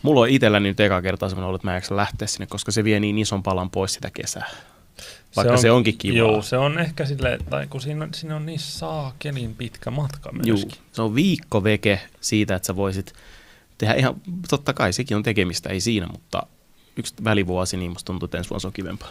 [0.02, 2.84] mulla on itselläni nyt eka kertaa semmoinen ollut, että mä en lähteä sinne, koska se
[2.84, 4.50] vie niin ison palan pois sitä kesää.
[5.36, 6.18] Vaikka se, on- onkin kivaa.
[6.18, 10.30] Joo, se on ehkä silleen, tai kun siinä on, siinä on niin saakelin pitkä matka
[10.46, 10.84] Juu, myöskin.
[10.92, 13.14] se on viikko veke siitä, että sä voisit
[13.78, 14.16] tehdä ihan,
[14.50, 16.44] totta kai sekin on tekemistä, ei siinä, mutta
[16.98, 19.10] yksi välivuosi, niin musta tuntuu, että ensi se on kivempaa.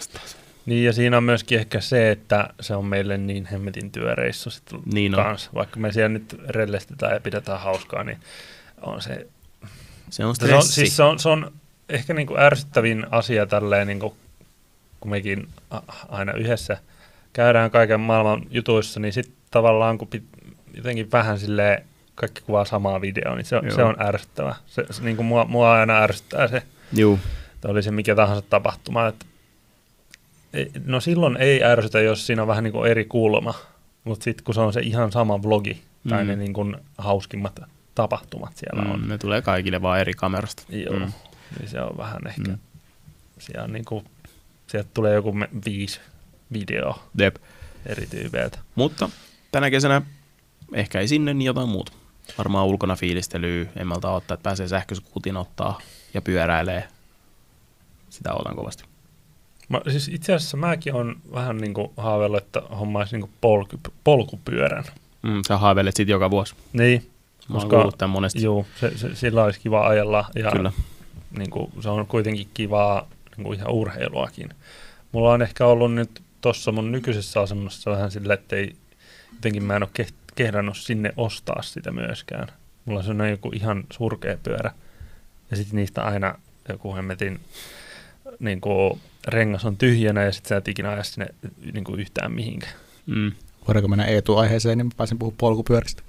[0.66, 4.80] Niin ja siinä on myöskin ehkä se, että se on meille niin hemmetin työreissu sitten
[4.92, 5.50] Niin kanssa.
[5.54, 8.18] Vaikka me siellä nyt rellestetään ja pidetään hauskaa, niin
[8.82, 9.26] on se...
[10.10, 10.72] Se on Se on, stressi.
[10.72, 11.52] siis se on, se on
[11.88, 14.12] ehkä niin kuin ärsyttävin asia tälleen, niin kuin,
[15.00, 15.48] kun mekin
[16.08, 16.78] aina yhdessä
[17.32, 20.24] käydään kaiken maailman jutuissa, niin sitten tavallaan kun pit,
[20.74, 23.74] jotenkin vähän silleen kaikki kuvaa samaa videoa, niin se on, Joo.
[23.76, 24.54] se on ärsyttävä.
[24.66, 27.18] Se, se, niin kuin mua, mua aina ärsyttää se, Juu,
[27.54, 29.06] että oli se mikä tahansa tapahtuma.
[29.06, 29.26] Että,
[30.54, 33.54] ei- no silloin ei ärsytä, jos siinä on vähän niin kuin eri kulma,
[34.04, 36.28] mutta sitten kun se on se ihan sama vlogi tai Mm.
[36.28, 37.60] ne niin kuin hauskimmat
[37.94, 40.62] tapahtumat siellä mm, on, ne tulee kaikille vaan eri kamerasta.
[40.68, 41.12] Joo, Mm.
[41.58, 42.58] niin se on vähän ehkä, Mm.
[43.38, 44.04] siellä on niinku,
[44.66, 46.00] sieltä tulee joku me- viisi
[46.52, 47.36] videoa Jep.
[47.86, 48.58] eri tyypeiltä.
[48.74, 49.08] Mutta
[49.52, 50.02] tänä kesänä
[50.74, 51.92] ehkä ei sinne, niin jotain muuta.
[52.38, 55.80] Varmaan ulkona fiilistelyä, en malta ottaa, että pääsee sähköskuutin ottaa
[56.14, 56.88] ja pyöräilee.
[58.10, 58.84] Sitä odotan kovasti.
[59.68, 64.84] Mä, siis itse asiassa mäkin on vähän niinku haaveillut, että hommaisin niinku polku, polkupyörän.
[65.22, 66.54] Mm, sä haaveilet sit joka vuosi.
[66.72, 67.10] Niin,
[67.48, 68.42] Mä oon Koska- kuullut tämän monesti.
[68.42, 70.72] juu, se, se, sillä olisi kiva ajella ja Kyllä.
[71.38, 74.48] niinku, se on kuitenkin kivaa niin kuin ihan urheiluakin.
[75.12, 78.76] Mulla on ehkä ollut nyt tuossa mun nykyisessä asemassa vähän silleen, että ei,
[79.34, 82.48] jotenkin mä en ole ke- kehdannut sinne ostaa sitä myöskään.
[82.84, 84.70] Mulla on sellainen joku ihan surkea pyörä.
[85.50, 87.40] Ja sitten niistä aina joku hemmetin
[88.38, 91.26] niin kuin, rengas on tyhjänä ja sitten sä et ikinä aja sinne
[91.72, 92.72] niin kuin yhtään mihinkään.
[93.06, 93.32] Mm.
[93.68, 96.02] Voidaanko mennä Eetu-aiheeseen, niin mä pääsin puhumaan polkupyöristä.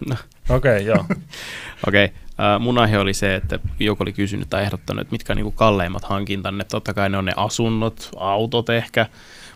[0.49, 1.05] Okei, okay, joo.
[1.87, 2.17] Okei, okay.
[2.59, 6.03] Mun aihe oli se, että joku oli kysynyt tai ehdottanut, että mitkä on niinku kalleimmat
[6.03, 6.63] hankintanne.
[6.63, 9.05] Totta kai ne on ne asunnot, autot ehkä,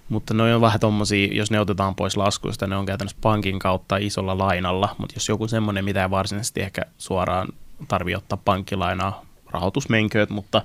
[0.09, 3.97] mutta ne on vähän tommosia, jos ne otetaan pois laskusta, ne on käytännössä pankin kautta
[3.97, 7.47] isolla lainalla, mutta jos joku semmoinen, mitä ei varsinaisesti ehkä suoraan
[7.87, 10.61] tarvii ottaa pankkilainaa, rahoitusmenkööt, mutta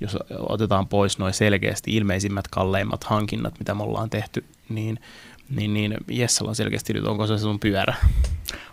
[0.00, 5.00] jos otetaan pois noin selkeästi ilmeisimmät kalleimmat hankinnat, mitä me ollaan tehty, niin,
[5.50, 7.94] niin, niin Jessalla on selkeästi nyt, onko se sun pyörä?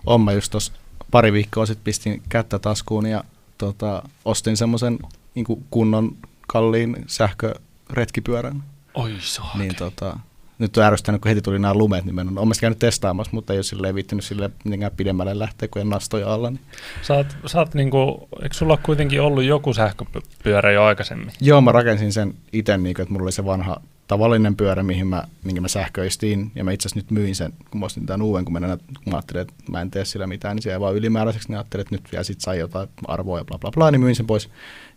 [0.06, 0.74] On mä just tuossa
[1.12, 3.24] pari viikkoa sitten pistin kättä taskuun ja
[3.58, 5.00] tota, ostin semmoisen
[5.36, 8.64] niin kunnon kalliin sähköretkipyörän.
[8.94, 9.58] Oi saa.
[9.58, 10.20] Niin tota,
[10.60, 13.58] nyt on ärsyttänyt, kun heti tuli nämä lumet, niin en ole käynyt testaamassa, mutta ei
[13.58, 16.50] ole silleen viittinyt sille mitenkään pidemmälle lähteä, kuin nastoja alla.
[16.50, 16.62] Niin.
[17.02, 21.32] Sä oot, sä oot niinku, eikö sulla kuitenkin ollut joku sähköpyörä jo aikaisemmin?
[21.42, 25.24] Joo, mä rakensin sen itse, niin että mulla oli se vanha tavallinen pyörä, mihin mä,
[25.44, 28.46] minkä mä sähköistin, ja mä itse asiassa nyt myin sen, kun mä ostin tämän uuden,
[28.46, 30.80] kun mä, näin, kun mä ajattelin, että mä en tee sillä mitään, niin se jäi
[30.80, 33.92] vaan ylimääräiseksi, niin ajattelin, että nyt vielä sit sai jotain arvoa ja bla bla bla,
[33.92, 34.50] niin myin sen pois.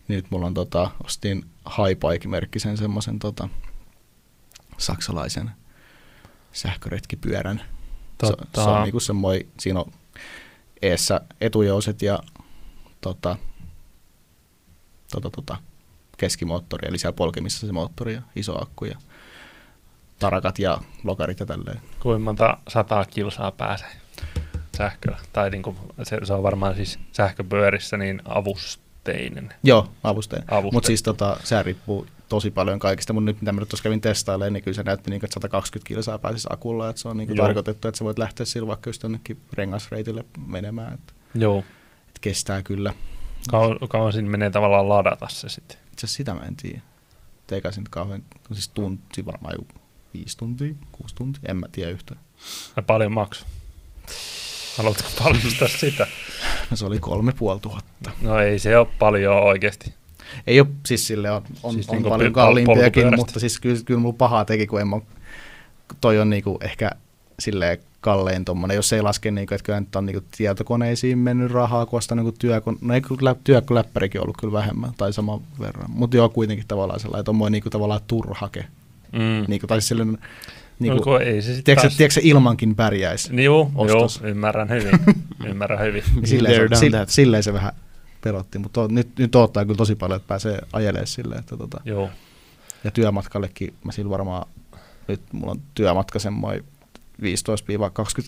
[0.09, 3.49] Niin nyt mulla on tota, ostin Highbike-merkkisen semmoisen tota,
[4.79, 5.51] saksalaisen
[6.53, 7.63] sähköretkipyörän.
[8.19, 8.47] Totta.
[8.55, 9.93] Se, se on niinku semmoinen, siinä on
[10.83, 12.19] eessä etujouset ja
[13.01, 13.37] tota,
[15.13, 15.57] tota, tota,
[16.17, 18.99] keskimoottori, eli siellä polkemissa se moottori ja iso akku ja
[20.19, 21.81] tarakat ja lokarit ja tälleen.
[22.01, 23.91] Kuinka monta sataa kilsaa pääsee
[24.77, 25.19] sähköllä?
[25.33, 29.55] Tai niinku, se, se, on varmaan siis sähköpyörissä niin avusteinen.
[29.63, 30.49] Joo, avusteinen.
[30.49, 30.75] Avusteinen.
[30.75, 34.53] Mutta siis tota, se riippuu tosi paljon kaikista, mutta nyt mitä mä tuossa kävin testailemaan,
[34.53, 37.89] niin kyllä se näytti niin, että 120 kilsaa pääsisi akulla, että se on niin tarkoitettu,
[37.89, 41.59] että sä voit lähteä sillä vaikka just jonnekin rengasreitille menemään, että, Joo.
[42.09, 42.93] että kestää kyllä.
[43.51, 45.84] Kauan, kauan siinä menee tavallaan ladata se sitten?
[45.95, 46.81] Itse asiassa sitä mä en tiedä.
[47.77, 49.81] Nyt kauhean, siis tunti, varmaan joku
[50.15, 52.21] viisi tuntia, kuusi tuntia, en mä tiedä yhtään.
[52.77, 53.45] Ja paljon maksu.
[54.79, 56.07] Haluatko paljastaa sitä?
[56.71, 58.11] No se oli kolme puoli tuhatta.
[58.21, 59.95] No ei se ole paljon oikeasti.
[60.47, 64.01] Ei ole, siis sille on, on, Siis on niinku paljon kalliimpiakin, mutta siis kyllä, kyllä
[64.01, 65.01] mulla pahaa teki, kun en mä,
[66.01, 66.91] toi on niinku ehkä
[67.39, 71.87] silleen kallein tommonen, jos ei laske, niinku, että kyllä nyt on niinku tietokoneisiin mennyt rahaa,
[71.87, 76.17] kun ostaa niinku työkone, no ei kyllä työläppärikin ollut kyllä vähemmän tai saman verran, mutta
[76.17, 78.65] joo kuitenkin tavallaan sellainen tommoinen niinku tavallaan turhake,
[79.13, 79.45] Mm.
[79.49, 80.19] niinku, tai siis sellainen,
[80.79, 81.97] Niinku, niinku, no, ei se sitten tiedätkö, taas...
[81.97, 83.35] tiedätkö, se ilmankin pärjäisi.
[83.35, 84.21] Niin, ostos.
[84.21, 84.99] juu, ymmärrän hyvin.
[85.51, 86.03] ymmärrän hyvin.
[86.15, 87.73] Niin silleen, se, sille, silleen se vähän
[88.21, 91.81] pelotti, mutta on, nyt, nyt odottaa kyllä tosi paljon, että pääsee ajelemaan silleen, että tota,
[91.85, 92.11] Joo.
[92.85, 94.47] Ja työmatkallekin mä sillä varmaan,
[95.09, 96.65] nyt mulla on työmatka semmoinen
[97.23, 97.25] 15-20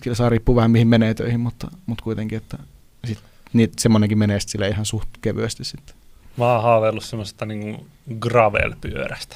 [0.01, 2.57] kilsaa, riippuu vähän mihin menee töihin, mutta, mutta kuitenkin, että
[3.05, 3.19] sit,
[3.53, 5.95] niin, semmoinenkin menee sit silleen ihan suht kevyesti sitten.
[6.37, 7.87] Mä oon haaveillut semmoisesta niinku
[8.19, 9.35] gravel-pyörästä.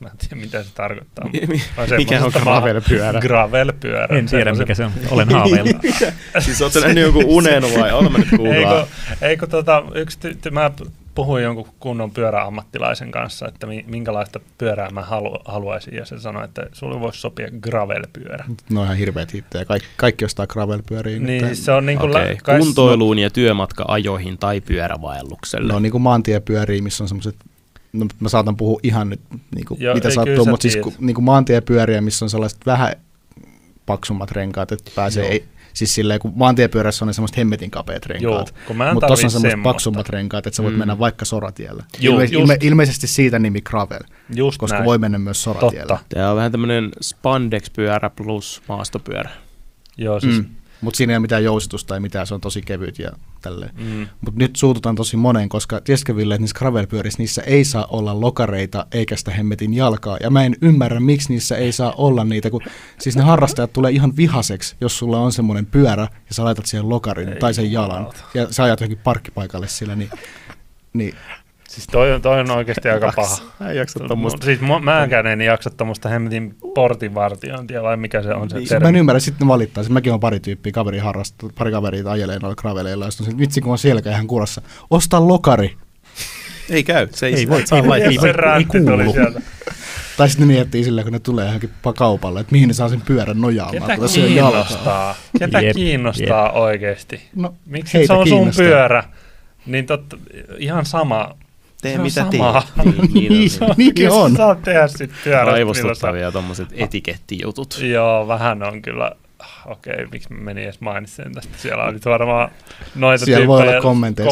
[0.00, 1.30] Mä en tiedä, mitä se tarkoittaa.
[1.76, 3.20] Vai mikä on gravel-pyörä?
[3.20, 4.18] Gravel-pyörä.
[4.18, 4.92] En tiedä, mikä se on.
[5.10, 5.80] Olen haaveilla.
[6.44, 7.92] siis ootko nähnyt jonkun unen vai?
[7.92, 8.86] Olen mä nyt Eikö, googlaa.
[9.22, 10.70] eikö tota, yksi ty, ty, mä
[11.20, 16.44] puhuin jonkun kunnon pyöräammattilaisen kanssa, että mi, minkälaista pyörää mä halu, haluaisin, ja se sanoi,
[16.44, 18.44] että sulle voisi sopia gravel-pyörä.
[18.70, 19.64] No ihan hirveät hittejä.
[19.64, 21.18] Kaikki, kaikki ostaa gravel-pyöriä.
[21.18, 21.46] Niin, nyt.
[21.46, 22.10] siis se on niin kuin...
[22.10, 22.58] Okay.
[22.58, 25.68] Kuntoiluun ja työmatka-ajoihin tai pyörävaellukselle.
[25.68, 27.36] Ne on niin kuin maantiepyöriä, missä on semmoiset
[27.92, 29.20] No, mä saatan puhua ihan nyt,
[29.54, 32.92] niin kuin, Joo, mitä sattuu, mutta siis ku, niin kuin maantiepyöriä, missä on sellaiset vähän
[33.86, 35.32] paksummat renkaat, että pääsee, Joo.
[35.32, 38.54] ei, siis silleen, kun maantiepyörässä on ne semmoiset hemmetin kapeat renkaat,
[38.92, 40.78] mutta tuossa on semmoiset paksummat renkaat, että sä voit Mm.
[40.78, 41.84] mennä vaikka soratiellä.
[41.98, 44.00] Joo, Ilme, ilme, ilmeisesti siitä nimi gravel,
[44.34, 44.86] Just koska näin.
[44.86, 45.86] voi mennä myös soratiellä.
[45.96, 46.04] Totta.
[46.14, 49.30] Tämä on vähän tämmöinen spandex-pyörä plus maastopyörä.
[49.96, 50.38] Joo, siis...
[50.38, 50.44] Mm.
[50.80, 53.10] Mutta siinä ei ole mitään jousistusta tai mitään, se on tosi kevyt ja
[53.42, 53.70] tälleen.
[53.78, 54.08] Mm.
[54.20, 58.20] Mutta nyt suututaan tosi moneen, koska tiesitkö Ville, että niissä gravelpyörissä niissä ei saa olla
[58.20, 60.16] lokareita eikä sitä hemmetin jalkaa.
[60.20, 62.62] Ja mä en ymmärrä, miksi niissä ei saa olla niitä, kun
[62.98, 66.88] siis ne harrastajat tulee ihan vihaseksi, jos sulla on semmoinen pyörä ja sä laitat siihen
[66.88, 68.10] lokarin Ei tai sen jalan.
[68.34, 70.10] Ja sä ajat johonkin parkkipaikalle sillä, niin,
[70.92, 71.14] niin
[71.70, 73.36] Siis toi on, toi on oikeasti aika paha.
[73.60, 74.44] Mä en jaksa No, tommoista.
[74.44, 78.68] siis mä, mäkään en jaksa tuommoista hemmetin portinvartiointia, vai mikä se on se Niin.
[78.70, 78.98] Mä en termi?
[78.98, 79.82] ymmärrä, sitten ne valittaa.
[79.84, 83.60] Sitten mäkin on pari tyyppiä, kaveri harrastaa, pari kaveria ajelee noilla graveleilla, ja sitten vitsi
[83.60, 84.62] kun on selkä ihan kurassa.
[84.90, 85.76] Osta lokari.
[86.70, 88.10] Ei käy, se ei, Ei voi, saa laittaa.
[88.10, 89.12] ei se räntti tuli kuulu.
[89.12, 89.40] sieltä.
[90.16, 92.88] Tai sitten ne miettii sillä, kun ne tulee johonkin pa- kaupalle, että mihin ne saa
[92.88, 93.90] sen pyörän nojaamaan.
[93.90, 95.14] Ketä kiinnostaa?
[95.38, 97.20] Ketä Jep, kiinnostaa oikeasti?
[97.36, 99.04] No, Miksi se on sun pyörä?
[99.66, 100.16] Niin totta,
[100.58, 101.30] ihan sama.
[101.80, 102.64] Tee Se mitä sama.
[102.76, 102.86] teet.
[102.86, 104.30] Niin, niin, Niin, on, niin Kyllä on.
[104.30, 107.78] sä saat tehdä sit pyörästä, millä raivostuttavia tommoset etikettijutut.
[107.82, 109.12] Joo, vähän on kyllä.
[109.66, 111.52] Okei, okay, miksi menin edes mainitsen tästä.
[111.58, 112.50] Siellä on nyt varmaan
[112.94, 114.26] noita Siellä voi tyyppejä olla kommentit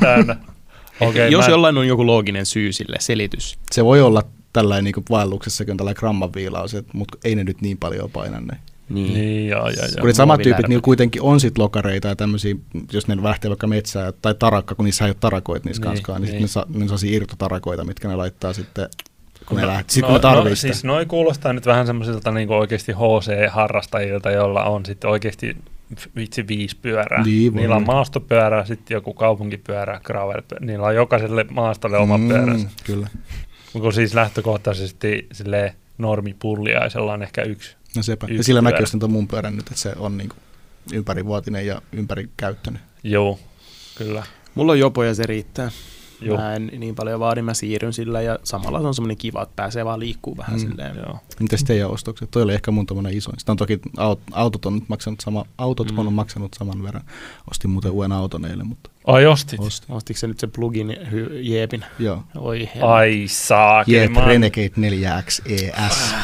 [0.00, 0.36] täynnä.
[1.00, 3.58] Okay, Okei, jos mä- jollain on joku looginen syy sille, selitys.
[3.72, 7.78] Se voi olla tällainen niin vaelluksessakin tällainen gramman viilaus, että- mutta ei ne nyt niin
[7.78, 8.58] paljon paina ne.
[8.88, 9.14] Niin.
[9.14, 9.88] Niin, joo, joo, joo.
[10.00, 12.54] Kun ne samat tyypit niin kuitenkin on sit lokareita ja tämmöisiä,
[12.92, 16.22] jos ne lähtee vaikka metsään tai tarakka, kun niissä ei ole tarakoita niissä Niin, kanskaan,
[16.22, 16.48] niin, niin.
[16.48, 18.88] sitten ne, saa, ne saa irtotarakoita, mitkä ne laittaa sitten,
[19.46, 20.72] kun ne, No, lähtee, sit, no, kun ne tarvii no, sitä.
[20.72, 25.56] siis noi kuulostaa nyt vähän semmoisilta niin oikeasti HC-harrastajilta, joilla on sitten oikeasti
[26.16, 27.22] vitsi viisi pyörää.
[27.22, 27.92] Niin, niillä on olla.
[27.92, 32.28] maastopyörä, sitten joku kaupunkipyörä, gravel Niillä on jokaiselle maastolle oma mm.
[32.28, 32.68] pyöränsä.
[32.84, 33.08] Kyllä.
[33.72, 37.77] Kun siis lähtökohtaisesti silleen normipulliaisella on ehkä yksi.
[37.98, 38.26] No sepä.
[38.26, 38.72] Yksi Ja sillä pyörä.
[38.72, 40.30] näkyy sitten tuon mun pyörän nyt, että se on niin
[40.92, 42.82] ympärivuotinen ja ympärikäyttöinen.
[43.04, 43.38] Joo,
[43.94, 44.22] kyllä.
[44.54, 45.70] Mulla on jopo ja se riittää.
[46.20, 46.36] Joo.
[46.36, 49.52] Mä en niin paljon vaadi, mä siirryn sillä ja samalla se on semmoinen kiva, että
[49.56, 50.68] pääsee vaan liikkuu vähän Mm.
[50.68, 50.96] silleen.
[50.96, 51.18] Joo.
[51.40, 52.30] Mites teidän ostokset?
[52.30, 53.38] Toi oli ehkä mun tommonen isoin.
[53.38, 55.98] Sitä on toki aut, autot on nyt maksanut sama, autot Mm.
[55.98, 57.04] on maksanut saman verran.
[57.50, 59.60] Ostin muuten uuden auton eilen, mutta Ai ostit?
[59.60, 59.94] ostin.
[59.94, 61.84] Ostitko se nyt se plugin hy- jeepin?
[61.98, 62.22] Joo.
[62.36, 62.80] Oi helvetti.
[62.82, 63.96] Ai saakeli.
[63.96, 66.14] Jeep Renegade 4X ES.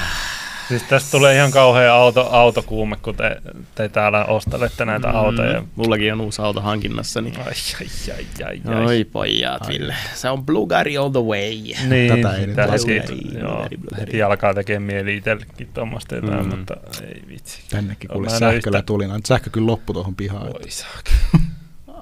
[0.68, 3.36] Siis tästä tulee ihan kauhea auto, autokuume, kun te,
[3.74, 5.14] te täällä ostelette näitä mm.
[5.14, 5.62] autoja.
[5.76, 8.84] Mullakin on uusi auto hankinnassa, niin Ai, ai, ai, ai, ai.
[8.86, 9.68] Oi pojat.
[9.68, 9.94] Ville.
[10.14, 11.50] Se on Blugari all the way.
[11.88, 12.56] Niin, Tätä ei nyt
[12.88, 13.66] heti, joo,
[13.98, 16.56] heti alkaa tekemään mieli itsellekin tuommoista jotain, Mm.
[16.58, 16.74] mutta
[17.06, 17.60] ei vitsi.
[17.70, 19.04] Tännekin kuule sähköllä yhtä- tuli.
[19.26, 20.42] Sähkö kyllä loppu tuohon pihaan.
[20.46, 20.60] Voi.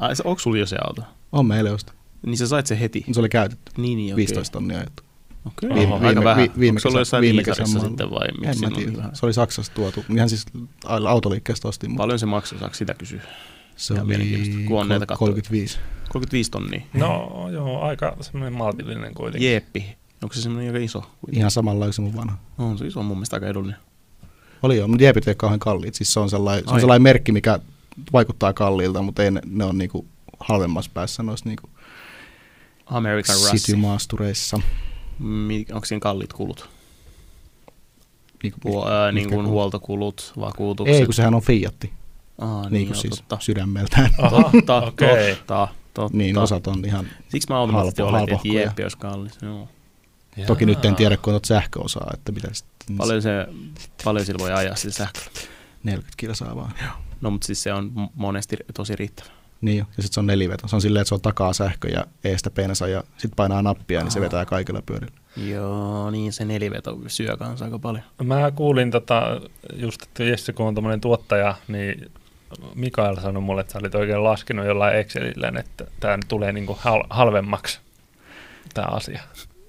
[0.00, 1.02] Ai, se- onko sulla jo se auto?
[1.32, 1.92] On meille osta.
[2.26, 3.04] Niin sä sait se heti?
[3.12, 3.72] Se oli käytetty.
[3.76, 4.16] Niin, niin, okei.
[4.16, 5.02] 15 tonnia ajettu.
[5.62, 6.42] Viime- aika viime- vähän.
[6.44, 8.66] vi- viime Onko se ollut kesä- jossain viime Iisarissa kesän sitten vai En miksi mä
[8.66, 9.08] on niin tiedä.
[9.12, 10.04] Se oli Saksasta tuotu.
[10.16, 10.46] Ihan siis
[11.06, 11.90] autoliikkeestä ostin.
[11.90, 13.20] mutta Paljon se maksoi, saako sitä kysyä?
[13.76, 15.18] Se Ihan oli kun on näitä kol- kattoja.
[15.18, 15.78] 35.
[16.08, 16.80] 35 tonnia.
[16.94, 19.50] No joo, aika semmoinen maltillinen kuitenkin.
[19.50, 19.96] Jeeppi.
[20.22, 21.00] Onko se semmoinen aika iso?
[21.00, 21.38] kuitenkin?
[21.38, 22.36] Ihan samanlainen kuin se mun vanha.
[22.58, 23.80] On se iso on mun mielestä aika edullinen.
[24.62, 25.94] Oli joo, mutta jeepit ei ole kauhean kalliit.
[25.94, 26.80] Siis se on sellainen, se on Ai.
[26.80, 27.58] sellainen merkki, mikä
[28.12, 30.06] vaikuttaa kalliilta, mutta ei ne, ne on niinku
[30.40, 31.70] halvemmassa päässä noissa niinku
[32.86, 33.56] American Rusty.
[33.56, 34.60] city-maastureissa.
[35.72, 36.68] Onko siinä kalliit kulut?
[38.42, 39.50] Niinku, Huo, ää, niin kuin kulut?
[39.50, 40.96] huoltokulut, vakuutukset?
[40.96, 41.92] Ei, kun sehän on Fiatti,
[42.38, 43.38] Aa, niin, niin, kuin joo, siis totta.
[43.40, 44.10] sydämeltään.
[44.18, 45.34] Aha, Totta, okei.
[45.36, 46.16] totta, totta.
[46.18, 49.38] Niin, osat on ihan, Siksi mä automaattisesti halpo- oletin, että jeeppi olisi kallis.
[49.42, 49.68] Joo.
[50.46, 50.96] toki nyt en Jaa.
[50.96, 53.30] tiedä, kun on sähköosaa, että mitä sitten Paljon, se,
[54.04, 55.28] paljon sillä voi ajaa sillä sähköllä.
[55.82, 56.72] 40 kilsaa vaan.
[57.20, 59.28] No, mutta siis se on monesti tosi riittävä.
[59.62, 60.68] Niin jo, ja sitten se on neliveto.
[60.68, 64.00] Se on silleen, että se on takaa sähkö ja eestä pensa ja sitten painaa nappia,
[64.00, 65.16] niin se vetää kaikilla pyörillä.
[65.36, 68.04] Joo, niin se neliveto syö kanssa aika paljon.
[68.22, 69.40] Mä kuulin tota,
[69.74, 72.10] just, että Jesse kun on tämmöinen tuottaja, niin
[72.74, 77.06] Mikael sanoi mulle, että sä olit oikein laskenut jollain Excelillä, että tämä tulee niinku hal-
[77.10, 77.80] halvemmaksi
[78.74, 79.22] tämä asia.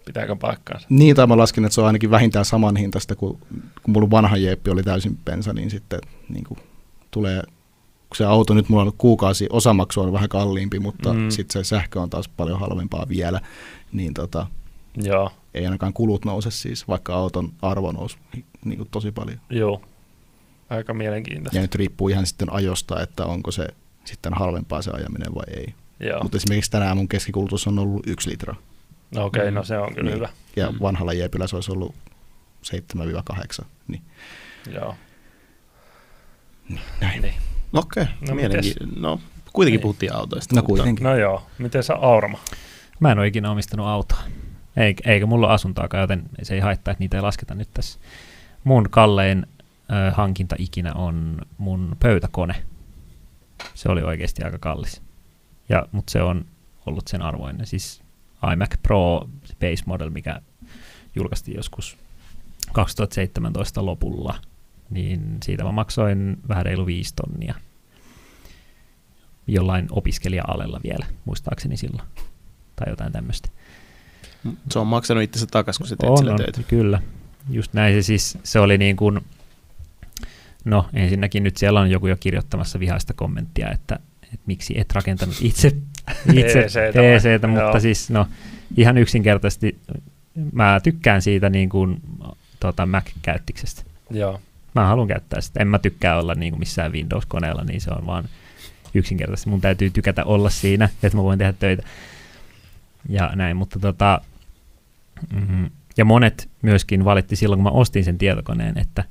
[0.05, 0.87] Pitääkö paikkaansa?
[0.89, 3.37] Niin, tai mä laskin, että se on ainakin vähintään saman hintaista, kuin
[3.83, 6.59] kun mulla vanha jeppi oli täysin pensa, niin sitten niin kuin,
[7.11, 7.43] tulee,
[8.13, 11.29] kun se auto nyt mulla on kuukausi, osamaksu on vähän kalliimpi, mutta Mm.
[11.29, 13.41] sitten se sähkö on taas paljon halvempaa vielä,
[13.91, 14.47] niin tota,
[14.97, 18.17] Joo, ei ainakaan kulut nouse siis, vaikka auton arvo nousi
[18.65, 19.39] niin kuin tosi paljon.
[19.49, 19.81] joo.
[20.69, 21.57] Aika mielenkiintoista.
[21.57, 23.67] Ja nyt riippuu ihan sitten ajosta, että onko se
[24.05, 25.73] sitten halvempaa se ajaminen vai ei.
[25.99, 28.55] Joo, Mutta esimerkiksi tänään mun keskikulutus on ollut yksi litra.
[29.15, 29.55] no okei, okay, Mm.
[29.55, 30.15] no se on kyllä Niin.
[30.15, 30.29] hyvä.
[30.55, 30.77] Ja Mm.
[30.81, 31.95] vanhalla jepillä se olisi ollut
[32.61, 33.65] 7-8.
[33.87, 34.01] Niin
[34.75, 34.95] Joo.
[37.01, 37.21] näin.
[37.21, 37.33] Niin.
[37.73, 39.19] Okei, No no, mielenki- no
[39.53, 39.81] kuitenkin Niin.
[39.81, 40.55] puhuttiin autoista.
[40.55, 41.03] No mutta- kuitenkin.
[41.03, 42.39] No joo, miten sä Aurma?
[42.99, 44.19] Mä en ole ikinä omistanut autoa.
[44.77, 47.99] Eikä, eikä mulla ole asuntoakaan, joten se ei haittaa, että niitä ei lasketa nyt tässä.
[48.63, 49.47] Mun kallein
[50.07, 52.55] ö, hankinta ikinä on mun pöytäkone.
[53.73, 55.01] Se oli oikeasti aika kallis.
[55.69, 56.45] Ja, mutta se on
[56.85, 57.67] ollut sen arvoinen.
[57.67, 58.01] Siis
[58.53, 60.41] iMac Pro se base model, mikä
[61.15, 61.97] julkaistiin joskus
[62.73, 64.35] 2017 lopulla,
[64.93, 67.55] niin siitä mä maksoin vähän reilu viisi tonnia.
[69.47, 72.07] Jollain opiskelija-alella vielä, muistaakseni silloin.
[72.75, 73.49] Tai jotain tämmöistä.
[74.71, 76.63] Se on maksanut itsensä takaisin, kun sä teet On, on, töitä.
[76.63, 77.01] kyllä.
[77.49, 79.19] Just näin se siis, se oli niin kuin,
[80.65, 85.35] no ensinnäkin nyt siellä on joku jo kirjoittamassa vihaista kommenttia, että, että miksi et rakentanut
[85.41, 85.67] itse,
[86.33, 86.67] itse?
[86.91, 87.79] PCtä, mutta Joo.
[87.79, 88.27] siis no
[88.77, 89.79] ihan yksinkertaisesti
[90.53, 92.01] mä tykkään siitä niin kuin
[92.59, 93.83] tota Mac-käyttiksestä.
[94.09, 94.41] Joo.
[94.75, 95.59] Mä haluan käyttää sitä.
[95.59, 98.23] En mä tykkää olla niin kuin missään Windows-koneella, niin se on vaan
[98.93, 99.49] yksinkertaisesti.
[99.49, 101.83] Mun täytyy tykätä olla siinä, että mä voin tehdä töitä.
[103.09, 104.21] Ja näin, mutta tota,
[105.33, 109.03] mm, ja monet myöskin valitti silloin, kun mä ostin sen tietokoneen, että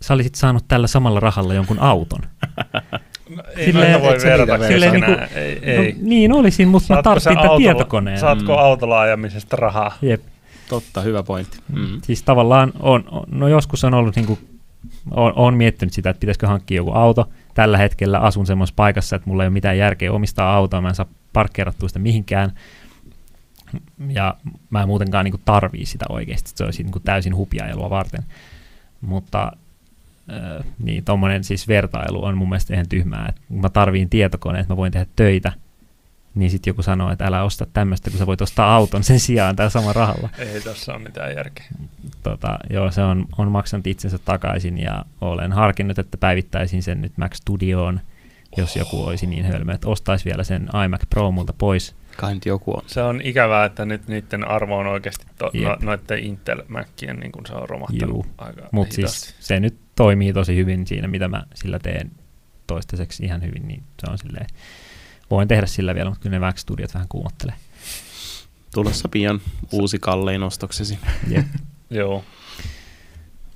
[0.00, 2.20] sä olisit saanut tällä samalla rahalla jonkun auton.
[3.36, 5.18] No, ei Silleen, voi verrata Silleen keskenään.
[5.20, 5.92] niinku- ei, ei.
[5.92, 8.18] No, niin olisin, mutta mä Saatko sä tarvitsin tämän tietokoneen.
[8.20, 8.58] Saatko Mm.
[8.58, 9.98] autolla ajamisesta rahaa?
[10.02, 10.22] Jep.
[10.68, 11.58] Totta, hyvä pointti.
[11.72, 12.00] Mm.
[12.02, 14.38] Siis tavallaan on, on no joskus on ollut niinku,
[15.10, 17.28] on, on miettinyt sitä, että pitäisikö hankkia joku auto.
[17.54, 20.94] Tällä hetkellä asun semmoisessa paikassa, että mulla ei ole mitään järkeä omistaa autoa, mä en
[20.94, 22.52] saa parkkeerattua sitä mihinkään.
[24.08, 24.36] Ja
[24.70, 28.22] mä en muutenkaan niinku tarvii sitä oikeasti, se olisi niinku täysin hupiajelua varten.
[29.00, 29.52] Mutta
[30.32, 34.72] äh, niin, tommonen siis vertailu on mun mielestä ihan tyhmää, että mä tarviin tietokoneen, että
[34.72, 35.52] mä voin tehdä töitä,
[36.36, 39.56] niin sitten joku sanoo, että älä osta tämmöistä, kun sä voit ostaa auton sen sijaan
[39.56, 41.66] tällä samalla rahalla Ei tässä ole mitään järkeä.
[42.22, 47.18] tota, joo, se on, on maksanut itsensä takaisin ja olen harkinnut, että päivittäisin sen nyt
[47.18, 48.00] Mac Studioon,
[48.56, 51.94] jos joku olisi niin hölmö, että ostaisi vielä sen iMac Pro multa pois.
[52.16, 52.82] Kai nyt joku on.
[52.86, 55.64] Se on ikävää, että nyt niiden arvo on oikeasti to, Jep.
[55.64, 58.26] no, noiden Intel Macien, niin kuin se on romahtanut Juu.
[58.38, 62.10] aika Mutta siis se nyt toimii tosi hyvin siinä, mitä mä sillä teen
[62.66, 64.46] toistaiseksi ihan hyvin, niin se on silleen,
[65.30, 67.54] voin tehdä sillä vielä, mutta kyllä ne Mac Studiot vähän kuumottelee.
[68.74, 69.40] Tulossa pian
[69.72, 70.98] uusi kallein ostoksesi.
[71.90, 72.24] Joo.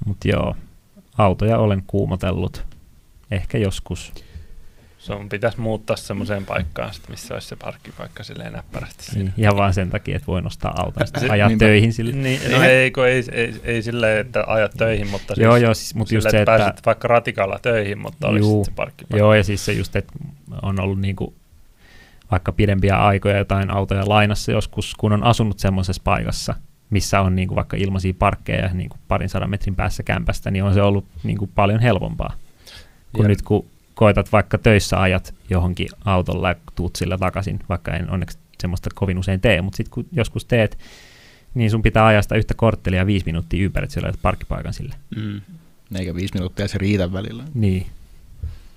[0.07, 0.57] Mutta joo,
[1.19, 2.65] autoja olen kuumotellut.
[3.31, 4.13] Ehkä joskus.
[4.99, 9.21] Se on, pitäisi muuttaa semmoiseen paikkaan, sit, missä olisi se parkkipaikka silleen näppärästi siinä.
[9.25, 11.65] Niin, ihan vaan sen takia, että voin ostaa auton ja ajaa niinpä.
[11.65, 12.13] töihin sillä.
[12.17, 12.53] Niin, Niin.
[12.53, 15.95] no ei, kun ei, ei, ei silleen, että ajat töihin, mutta siis Joo, joo, siis,
[15.95, 16.65] just silleen, se, että että...
[16.65, 18.65] pääset vaikka ratikalla töihin, mutta olisi Juu.
[18.65, 19.17] se parkkipaikka.
[19.19, 20.13] Joo, ja siis se just, että
[20.63, 21.35] on ollut niinku
[22.31, 26.55] vaikka pidempiä aikoja jotain autoja lainassa joskus, kun on asunut semmoisessa paikassa,
[26.91, 30.83] missä on niinku vaikka ilmaisia parkkeja niinku parin sadan metrin päässä kämpästä, niin on se
[30.83, 32.35] ollut niinku paljon helpompaa.
[33.13, 33.29] Kun Jep.
[33.29, 38.39] nyt kun koetat vaikka töissä ajat johonkin autolla ja tuut sillä takaisin, vaikka en onneksi
[38.61, 40.79] semmoista kovin usein tee, mutta sitten kun joskus teet,
[41.55, 44.95] niin sun pitää ajaa sitä yhtä korttelia viisi minuuttia ympäri, että sä parkkipaikan sille.
[45.17, 45.41] Mm.
[45.95, 47.45] Eikä viisi minuuttia se riitä välillä.
[47.55, 47.87] Niin.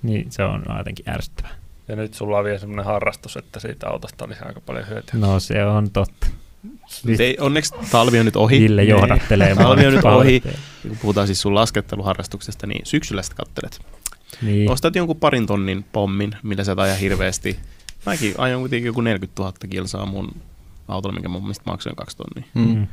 [0.03, 1.62] Niin, se on jotenkin ärsyttävää.
[1.87, 5.19] Ja nyt sulla on vielä semmoinen harrastus, että siitä autosta olisi aika paljon hyötyä.
[5.19, 6.27] No se on totta.
[7.03, 8.59] Nyt Ei, onneksi talvi on nyt ohi.
[8.59, 9.53] Ville johdattelee.
[9.53, 10.43] mua Talvi on nyt ohi.
[10.87, 13.81] Kun puhutaan siis sun lasketteluharrastuksesta, niin syksyllä sitä kattelet.
[14.41, 14.71] Niin.
[14.71, 17.59] Ostat jonkun parin tonnin pommin, millä sä et aja hirveästi.
[18.05, 20.35] Mäkin ajan kuitenkin joku 40 000 kilsaa mun
[20.87, 22.49] autolla, minkä mun mistä maksoin kaksi tonnia.
[22.53, 22.87] Mm.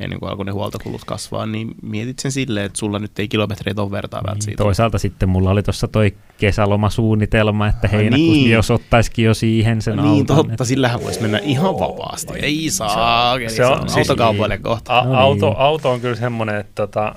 [0.00, 3.82] Ennen kuin alkoi ne huoltokulut kasvaa, niin mietit sen silleen, että sulla nyt ei kilometreitä
[3.82, 4.62] ole vertaa Niin, siitä.
[4.62, 8.50] toisaalta sitten mulla oli tuossa toi kesälomasuunnitelma, että heinäkuussa niin.
[8.50, 10.26] jos ottaisikin jo siihen sen niin auton.
[10.36, 12.32] totta, että- sillähän voisi mennä ihan vapaasti.
[12.42, 14.98] Ei saa, se se on- on, siis- autokaupoille kohta.
[14.98, 15.18] A- No niin.
[15.18, 17.14] auto, auto on kyllä semmoinen, että tota,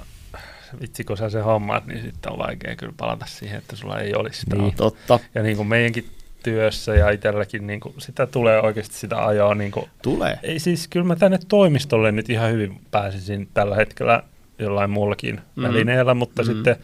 [0.81, 4.15] vitsi kun sä se hommaat, niin sitten on vaikea kyllä palata siihen, että sulla ei
[4.15, 4.63] olisi sitä Niin.
[4.63, 4.75] niin.
[4.75, 6.05] Totta, Ja niin kuin meidänkin
[6.43, 9.55] työssä ja itselläkin, niin kuin sitä tulee oikeasti sitä ajoa.
[9.55, 10.39] Niin kuin, tulee.
[10.43, 14.23] ei siis, kyllä mä tänne toimistolle nyt ihan hyvin pääsisin tällä hetkellä
[14.59, 15.63] jollain muullakin mm.
[15.63, 16.45] välineellä, mutta mm.
[16.45, 16.75] sitten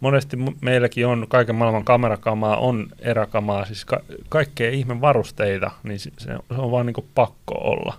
[0.00, 6.10] monesti meilläkin on kaiken maailman kamerakamaa, on eräkamaa, siis ka- kaikkea ihme varusteita, niin se,
[6.18, 7.98] se on vaan niin kuin pakko olla.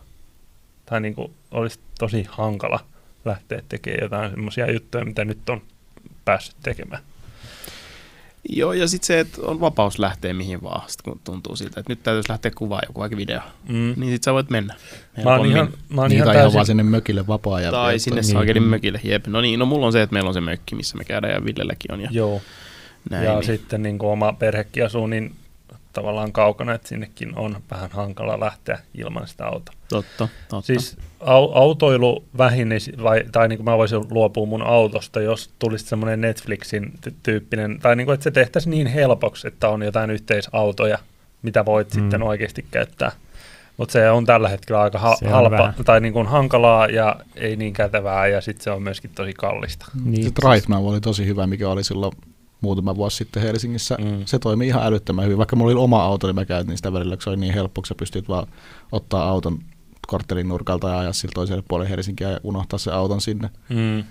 [0.85, 2.79] Tai niin kuin olisi tosi hankala
[3.25, 5.61] lähteä tekemään jotain semmoisia juttuja, mitä nyt on
[6.25, 7.01] päässyt tekemään.
[8.49, 11.91] Joo, ja sitten se, että on vapaus lähteä mihin vaan, sit kun tuntuu siltä, että
[11.91, 13.39] nyt täytyisi lähteä kuvaa joku vaikka video.
[13.69, 13.93] Mm.
[13.97, 14.75] Niin sit sä voit mennä.
[15.23, 17.83] Mä oon ihan, mä oon Niin, ihan tai ihan täysin, vaan sinne mökille vapaa-ajan Tai
[17.83, 17.99] viettoon.
[17.99, 18.31] sinne Niin.
[18.31, 19.27] saakelin mökille, jep.
[19.27, 21.45] No niin, no mulla on se, että meillä on se mökki, missä me käydään ja
[21.45, 22.41] Villelläkin on ja joo.
[23.09, 23.25] näin.
[23.25, 23.43] ja niin.
[23.45, 25.35] sitten niin kuin oma perhekin asuu niin
[25.93, 29.75] tavallaan kaukana, että sinnekin on vähän hankala lähteä ilman sitä autoa.
[29.89, 30.67] Totta, totta.
[30.67, 35.85] Siis au- autoilu vähenisi, vai, tai niin kuin mä voisin luopua mun autosta, jos tulisi
[35.85, 40.09] semmoinen Netflixin ty- tyyppinen, tai niin kuin, että se tehtäisiin niin helpoksi, että on jotain
[40.09, 40.97] yhteisautoja,
[41.41, 41.99] mitä voit Mm.
[42.01, 43.11] sitten oikeasti käyttää.
[43.77, 45.73] Mutta se on tällä hetkellä aika ha- halpa, vähän.
[45.85, 49.85] tai niin kuin hankalaa ja ei niin kätevää, ja sitten se on myöskin tosi kallista.
[50.05, 52.13] Niin, Se Drivenow oli tosi hyvä, mikä oli silloin
[52.61, 53.97] muutama vuosi sitten Helsingissä.
[53.99, 54.25] Mm.
[54.25, 55.37] Se toimi ihan älyttömän hyvin.
[55.37, 57.81] Vaikka mulla oli oma auto, niin mä käytin sitä välillä, kun se oli niin helppo,
[57.81, 58.47] kun sä pystyt vaan
[58.91, 59.59] ottaa auton
[60.07, 63.49] korttelin nurkalta ja ajaa sillä toiselle puolelle Helsinkiä ja unohtaa se auton sinne.
[63.69, 64.03] Mm.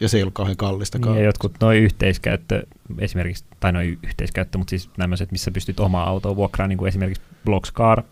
[0.00, 1.14] Ja se ei ollut kauhean kallistakaan.
[1.14, 2.66] Niin, ja jotkut noin yhteiskäyttö,
[2.98, 7.22] esimerkiksi, tai noin yhteiskäyttö, mutta siis tämmöiset, missä pystyt omaa autoa vuokraan, niin kuin esimerkiksi
[7.44, 8.02] Blockscar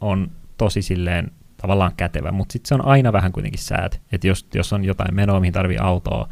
[0.00, 4.46] on tosi silleen tavallaan kätevä, mutta sitten se on aina vähän kuitenkin säät, että jos,
[4.54, 6.28] jos on jotain menoa, mihin tarvii autoa,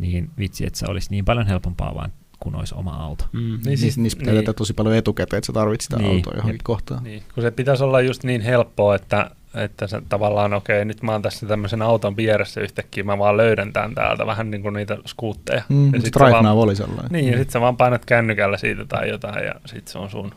[0.00, 3.24] niin vitsi, että se olisi niin paljon helpompaa vaan, kun olisi oma auto.
[3.32, 3.38] Mm.
[3.40, 4.54] Niin Niin, siis- niissä pitää niin.
[4.56, 6.64] tosi paljon etukäteen, että sä tarvitset sitä Niin, autoa johonkin jep.
[6.64, 7.04] kohtaan.
[7.04, 11.12] Niin, kun se pitäisi olla just niin helppoa, että, että se tavallaan, okei, nyt mä
[11.12, 14.96] oon tässä tämmöisen auton vieressä yhtäkkiä, mä vaan löydän tämän täältä, vähän niin kuin niitä
[15.06, 15.62] skuutteja.
[15.68, 17.12] Mm, ja sit sit sä vaan- oli sellainen.
[17.12, 20.34] Niin, ja sitten sä vaan painat kännykällä siitä tai jotain, ja sitten se on sun.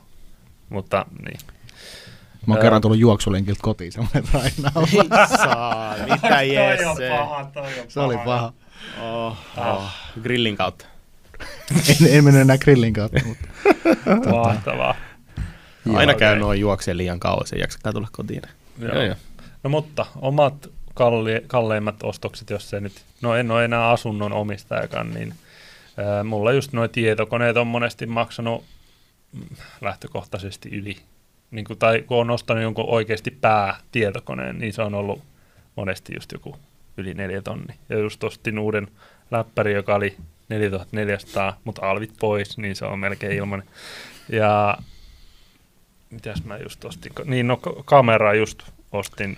[0.69, 1.37] Mutta niin.
[2.47, 4.23] Mä oon kerran tullut juoksulenkiltä kotiin semmoinen.
[4.43, 6.83] Ei saa, mitä Jesse.
[7.53, 8.53] toi on se oli paha.
[9.01, 9.83] Oh, oh.
[10.23, 10.85] Grillin kautta.
[11.89, 13.47] en, en mennyt enää grillin kautta, mutta
[14.31, 14.95] Mahtavaa.
[15.93, 16.39] Aina Joo, käy okei.
[16.39, 18.41] noin juokseen liian kauas, ei jaksakaan tulla kotiin.
[18.79, 18.93] Joo.
[18.93, 19.15] Joo, joo.
[19.63, 25.13] No mutta omat kalli, kalleimmat ostokset, jos se nyt, no en ole enää asunnon omistajakaan,
[25.13, 25.33] niin
[25.97, 28.65] ää, mulla just nuo tietokoneet on monesti maksanut
[29.81, 30.97] lähtökohtaisesti yli.
[31.51, 35.23] Niin kuin, tai kun on ostanut jonkun oikeasti päätietokoneen, niin se on ollut
[35.75, 36.55] monesti just joku
[36.97, 37.75] yli neljä tonni.
[37.89, 38.87] Ja just ostin uuden
[39.31, 40.17] läppäri, joka oli
[40.49, 43.63] 4400, mutta alvit pois, niin se on melkein ilman.
[44.29, 44.77] Ja
[46.09, 47.11] mitäs mä just ostin?
[47.25, 49.37] Niin, no ka- kamera just ostin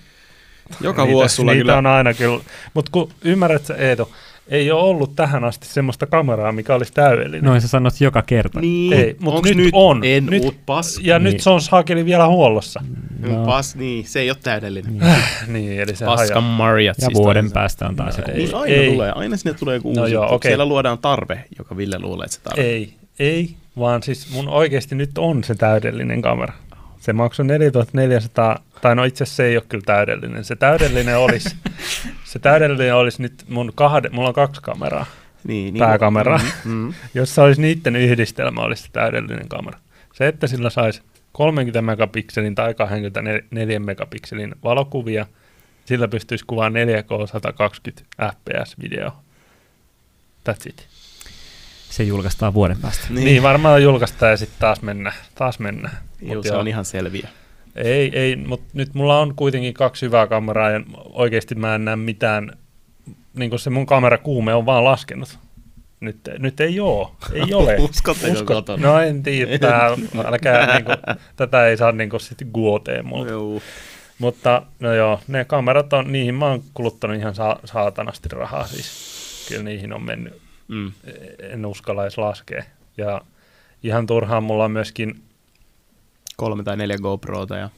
[0.81, 1.77] Joka niitä, vuosi sulla niitä kyllä...
[1.77, 2.43] on aina kyllä.
[2.73, 4.11] Mutta kun ymmärrät sä Eeto,
[4.49, 7.43] ei ole ollut tähän asti semmoista kameraa, mikä olisi täydellinen.
[7.43, 8.59] Noin sä sanot joka kerta.
[8.61, 10.01] Niin, Ei, mut onks nyt on.
[10.03, 10.99] En Nyt- uut pas.
[11.03, 11.23] ja Niin.
[11.33, 12.83] nyt se on saakeli vielä huollossa.
[13.19, 13.45] No.
[13.45, 14.91] Pas, niin, se ei ole täydellinen.
[14.93, 15.03] Niin.
[15.47, 16.55] niin, eli se Paskan haja.
[16.55, 16.97] marjat.
[16.97, 18.31] Ja siis vuoden päästä on taas No joku.
[18.31, 18.37] ei.
[18.37, 20.13] Niin aina tulee, aina sinne tulee joku No uusi.
[20.13, 20.35] joo, juttu.
[20.35, 20.49] okei.
[20.49, 22.61] Siellä luodaan tarve, joka Ville luulee, että se tarve.
[22.61, 26.53] Ei, ei, vaan siis mun oikeasti nyt on se täydellinen kamera.
[27.05, 30.43] Se maksoi 4400, tai no itse asiassa se ei ole kyllä täydellinen.
[30.43, 31.55] Se täydellinen olisi,
[32.31, 35.05] se täydellinen olisi nyt mun kahde, mulla on kaksi kameraa.
[35.43, 36.39] Niin, niin, Pääkamera.
[36.63, 36.93] Mm, mm.
[37.13, 39.79] Jos se olisi niiden yhdistelmä, olisi se täydellinen kamera.
[40.13, 41.01] Se, että sillä saisi
[41.31, 45.25] 30 megapikselin tai 24 megapikselin valokuvia,
[45.85, 49.11] sillä pystyisi kuvaamaan 4K 120 fps video.
[50.49, 50.87] That's it.
[51.95, 53.07] Se julkaistaan vuoden päästä.
[53.09, 55.15] Niin, niin varmaan julkaistaan ja sitten taas mennään.
[55.35, 55.97] Taas mennään.
[56.21, 56.59] Joo, Mut se joo.
[56.59, 57.29] on ihan selviä.
[57.75, 60.81] Ei, ei, mutta nyt mulla on kuitenkin kaksi hyvää kameraa ja
[61.13, 62.51] oikeasti mä en näe mitään,
[63.33, 65.39] niin kuin se mun kamerakuume on vaan laskenut.
[65.99, 67.75] Nyt, nyt ei oo, ei ole.
[67.89, 68.87] Uskotteko kotona?
[68.87, 69.89] No en tiedä, tää,
[70.25, 70.91] älkää, niinku,
[71.35, 73.31] tätä ei saa niinku sit guoteen multa.
[73.31, 73.61] Joo.
[74.19, 79.15] Mutta no joo, ne kamerat on, niihin mä oon kuluttanut ihan sa- saatanasti rahaa siis.
[79.49, 80.91] Kyllä niihin on mennyt, Mm.
[81.39, 82.63] en uskalla edes laskea.
[82.97, 83.21] Ja
[83.83, 85.23] ihan turhaan mulla on myöskin,
[86.37, 87.69] Kolme tai neljä GoProta ja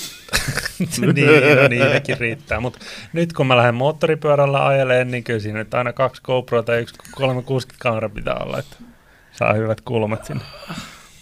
[1.14, 1.26] niin,
[1.56, 2.60] no niitäkin riittää.
[2.60, 2.78] Mutta
[3.12, 6.94] nyt kun mä lähden moottoripyörällä ajeleen, niin kyllä siinä nyt aina kaksi GoProta ja yksi
[7.14, 8.76] 360 kamera pitää olla, että
[9.32, 10.44] saa hyvät kulmat sinne.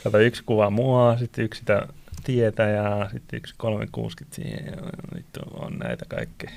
[0.04, 1.86] Kato, yksi kuvaa mua, sitten yksi sitä
[2.24, 4.74] tietä ja sitten yksi 360 siihen.
[5.14, 6.50] Vittu, on näitä kaikkea.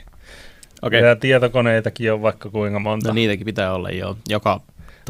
[0.84, 1.02] Okei.
[1.02, 3.08] Ja tietokoneitakin on vaikka kuinka monta.
[3.08, 4.18] No niitäkin pitää olla jo.
[4.30, 4.62] Joka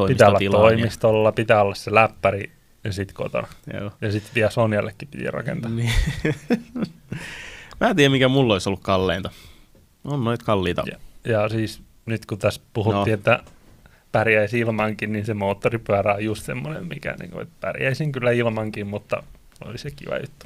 [0.07, 2.51] pitää olla toimistolla, pitää olla se läppäri
[2.83, 3.47] ja sitten kotona.
[3.73, 3.91] Ja, joo.
[4.01, 5.71] Ja sitten vielä Sonjallekin piti rakentaa.
[5.71, 5.91] Niin.
[7.79, 9.29] Mä en tiedä, mikä mulla olisi ollut kalleinta.
[10.03, 10.83] On noit kalliita.
[10.91, 13.13] Ja, ja siis nyt kun tässä puhuttiin, No.
[13.13, 13.39] että
[14.11, 18.87] pärjäisi ilmankin, niin se moottoripyörä on just semmoinen, mikä niin kuin, että pärjäisin kyllä ilmankin,
[18.87, 19.23] mutta
[19.65, 20.45] oli se kiva juttu.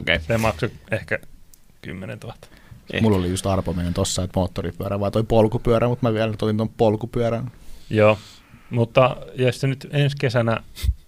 [0.00, 0.16] Okei.
[0.16, 0.26] Okay.
[0.26, 1.18] Se maksoi ehkä
[1.82, 2.34] 10 000.
[2.92, 3.02] Eh.
[3.02, 6.68] mulla oli just arpominen tossa, että moottoripyörä vai toi polkupyörä, mutta mä vielä otin ton
[6.68, 7.50] polkupyörän.
[7.90, 8.18] Joo,
[8.70, 10.62] mutta jos nyt ensi kesänä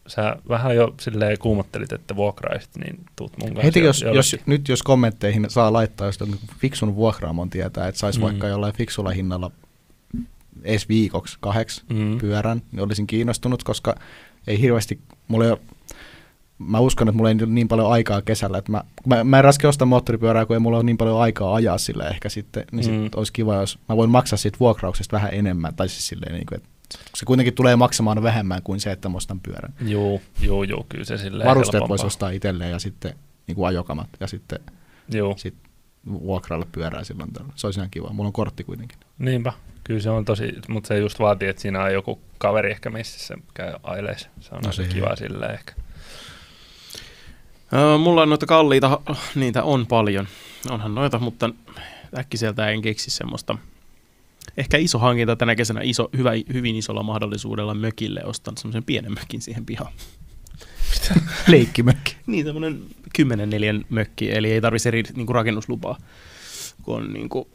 [0.06, 3.62] sä vähän jo silleen kuumottelit, että vuokraisit, niin tuut mun kanssa.
[3.62, 6.18] Heti jo- jos, jos, nyt jos kommentteihin saa laittaa, jos
[6.58, 8.22] fiksun vuokraamon tietää, että saisi Mm.
[8.24, 9.50] vaikka jollain fiksulla hinnalla
[10.64, 12.18] edes viikoksi, kahdeksi mm.
[12.18, 13.94] pyörän, niin olisin kiinnostunut, koska
[14.46, 15.60] ei hirveästi, mulla ei ole,
[16.66, 19.68] mä uskon, että mulla ei niin paljon aikaa kesällä, että mä, mä, mä en raske
[19.68, 23.04] ostaa moottoripyörää, kun ei mulla ole niin paljon aikaa ajaa sillä ehkä sitten, niin Mm.
[23.04, 26.46] sit olisi kiva, jos mä voin maksaa siitä vuokrauksesta vähän enemmän, tai siis silleen, niin
[26.46, 26.68] kuin, että
[27.16, 29.74] se kuitenkin tulee maksamaan vähemmän kuin se, että mä ostan pyörän.
[29.80, 31.88] Juu, juu, juu, kyllä se silleen Varusteet helpompaa.
[31.88, 33.14] voisi ostaa itselleen ja sitten
[33.46, 34.58] niin kuin ajokamat ja sitten
[35.14, 35.54] Juu, sit
[36.12, 37.52] vuokralla pyörää silloin tällä.
[37.56, 38.08] Se olisi ihan kiva.
[38.12, 38.98] Mulla on kortti kuitenkin.
[39.18, 39.52] niinpä.
[39.84, 43.34] Kyllä se on tosi, mutta se just vaatii, että siinä on joku kaveri ehkä messissä
[43.54, 44.28] käy aileissa.
[44.40, 45.72] Se on No se kiva silleen ehkä.
[47.74, 49.00] Öö, mulla on noita kalliita,
[49.34, 50.28] niitä on paljon.
[50.70, 51.50] Onhan noita, mutta
[52.18, 53.58] äkkiseltä en keksi semmoista.
[54.56, 59.42] Ehkä iso hankinta tänä kesänä, iso, hyvä, hyvin isolla mahdollisuudella mökille ostan semmoisen pienen mökin
[59.42, 59.92] siihen pihaan.
[61.48, 62.16] Leikkimökki.
[62.26, 62.82] Niin, semmoinen
[63.16, 65.98] 10 neljän mökki, eli ei tarvitse eri niin kuin rakennuslupaa,
[66.82, 67.48] kun on, niin kuin,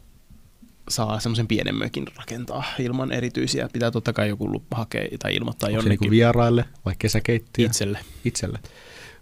[0.89, 3.69] saa semmoisen pienen mökin rakentaa ilman erityisiä.
[3.73, 7.65] Pitää totta kai joku lupa hakea tai ilmoittaa Onko se niinku jonnekin vieraille vai kesäkeittiö?
[7.65, 7.99] itselle.
[8.25, 8.59] Itselle.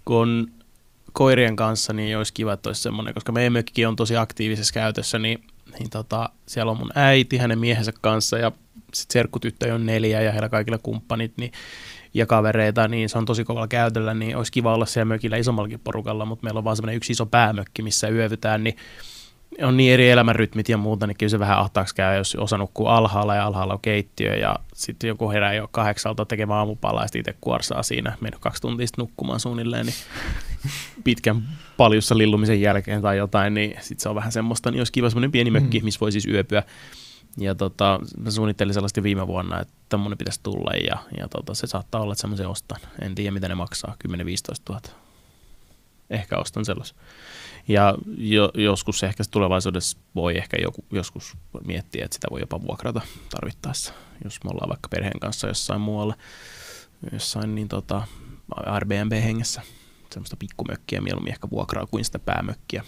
[0.06, 0.48] kun on
[1.16, 5.20] koirien kanssa, niin olisi kiva, että olisi semmoinen, koska meidän mökki on tosi aktiivisessa käytössä,
[5.20, 5.44] niin,
[5.80, 8.52] niin tota, siellä on mun äiti hänen miehensä kanssa ja
[8.94, 11.52] sitten serkkutyttöjä on neljä ja heillä kaikilla kumppanit niin,
[12.14, 15.80] ja kavereita, niin se on tosi kovalla käytöllä, niin olisi kiva olla siellä mökillä isommallakin
[15.80, 18.76] porukalla, mutta meillä on vaan semmoinen yksi iso päämökki, missä yövytään, niin
[19.62, 22.88] on niin eri elämänrytmit ja muuta, niin kyllä se vähän ahtaaksi käy, jos osa nukkuu
[22.88, 27.20] alhaalla ja alhaalla on keittiö ja sitten joku herää jo kahdeksalta tekemään aamupalaa ja sitten
[27.20, 29.96] itse kuorsaa siinä, mennyt kaksi tuntia sitten nukkumaan suunnilleen, niin
[31.04, 35.10] pitkän paljussa lillumisen jälkeen tai jotain, niin sitten se on vähän semmoista, niin olisi kiva
[35.10, 35.86] semmoinen pieni mökki, Mm.
[35.86, 36.64] missä voi siis yöpyä.
[37.38, 41.68] Ja tota, mä suunnittelin sellaista viime vuonna, että tämmöinen pitäisi tulla ja, ja tota, se
[41.68, 42.80] saattaa olla, että semmoisen ostan.
[43.02, 44.12] En tiedä, mitä ne maksaa, 10-15
[44.70, 44.82] 000.
[46.10, 46.98] Ehkä ostan sellaisen.
[47.68, 53.02] Ja jo, joskus ehkä tulevaisuudessa voi ehkä joku, joskus miettiä, että sitä voi jopa vuokrata
[53.30, 53.94] tarvittaessa,
[54.24, 56.16] jos me ollaan vaikka perheen kanssa jossain muualla,
[57.12, 58.08] jossain niin tota,
[58.66, 59.62] Airbnb-hengessä.
[60.12, 62.84] Semmoista pikkumökkiä mieluummin ehkä vuokraa kuin sitä päämökkiä.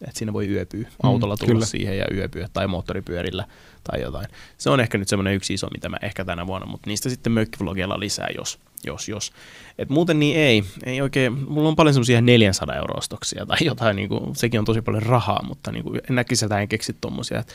[0.00, 1.66] Että siinä voi yöpyä, autolla tulla kyllä.
[1.66, 3.44] siihen ja yöpyä tai moottoripyörillä
[3.84, 4.26] tai jotain.
[4.58, 7.32] Se on ehkä nyt semmoinen yksi iso, mitä mä ehkä tänä vuonna, mutta niistä sitten
[7.32, 9.32] mökkivlogeilla lisää, jos, jos, jos.
[9.78, 13.96] Et muuten niin ei, ei oikein, mulla on paljon semmoisia 400 euro ostoksia tai jotain,
[13.96, 16.96] niin kuin, sekin on tosi paljon rahaa, mutta niin kuin, en näkisi sitä, en keksi
[17.00, 17.52] tommosia, että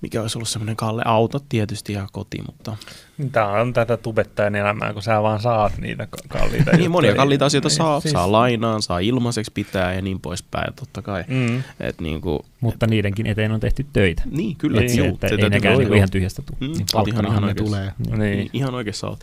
[0.00, 2.76] mikä olisi ollut semmoinen kalle auto tietysti ja koti, mutta
[3.32, 7.46] Tämä on tätä tubettajan elämää, kun sä vaan saat niitä ka- kalliita niin monia kalliita
[7.46, 11.24] asioita Niin, saa, siis- saa lainaan, saa ilmaiseksi pitää ja niin poispäin, totta kai.
[11.28, 11.62] Mm.
[11.80, 14.22] Et niin kuin, Mutta niidenkin eteen on tehty töitä.
[14.30, 16.56] niin, kyllä, Niin, juu, että se ei nekään olla, niinku ihan tyhjästä tule.
[16.60, 17.64] Mm, Niin Palkkanahan ihan ne oikeassa.
[17.64, 17.92] tulee.
[18.18, 18.18] Niin.
[18.38, 18.50] Niin.
[18.52, 19.20] Ihan oikeassa olet.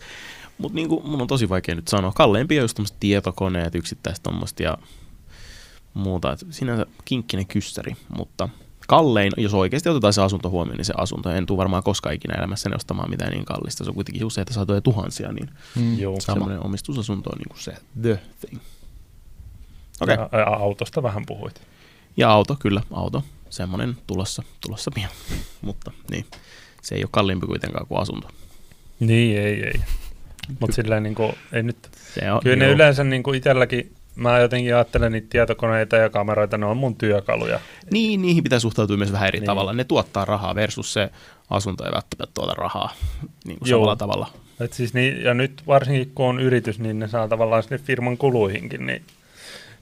[0.58, 2.12] Mutta niinku, mun on tosi vaikea nyt sanoa.
[2.14, 4.78] Kalleimpia on just tommoset tietokoneet, yksittäiset tommoset ja
[5.94, 6.32] muuta.
[6.32, 8.48] Et sinänsä kinkkinen kyssäri, mutta
[8.86, 11.30] kallein, jos oikeasti otetaan se asunto huomioon, niin se asunto.
[11.30, 13.84] En tule varmaan koskaan ikinä elämässäni ostamaan mitään niin kallista.
[13.84, 18.60] Se on kuitenkin useita satoja tuhansia, niin Mm, semmoinen omistusasunto on niinku se the thing.
[20.00, 20.14] Okei.
[20.14, 20.28] Okay.
[20.32, 21.60] Ja, ja autosta vähän puhuit.
[22.16, 23.24] Ja auto, kyllä, auto.
[23.50, 25.10] Semmoinen tulossa, tulossa pian.
[25.62, 26.26] mutta niin,
[26.82, 28.28] se ei ole kalliimpi kuitenkaan kuin asunto.
[29.00, 29.80] Niin, ei, ei.
[30.60, 31.76] Mutta silleen niin kuin, ei nyt,
[32.14, 32.74] Se on, kyllä ne joo.
[32.74, 37.60] yleensä niin kuin itselläkin, mä jotenkin ajattelen niitä tietokoneita ja kameroita, ne on mun työkaluja.
[37.90, 39.46] Niin, niihin pitää suhtautua myös vähän eri Niin.
[39.46, 39.72] tavalla.
[39.72, 41.10] Ne tuottaa rahaa versus se
[41.50, 42.94] asunto ei välttämättä tuota rahaa
[43.44, 43.78] niin kuin Joo.
[43.78, 44.30] samalla tavalla.
[44.60, 48.16] Et siis niin, ja nyt varsinkin kun on yritys, niin ne saa tavallaan sinne firman
[48.18, 49.02] kuluihinkin, niin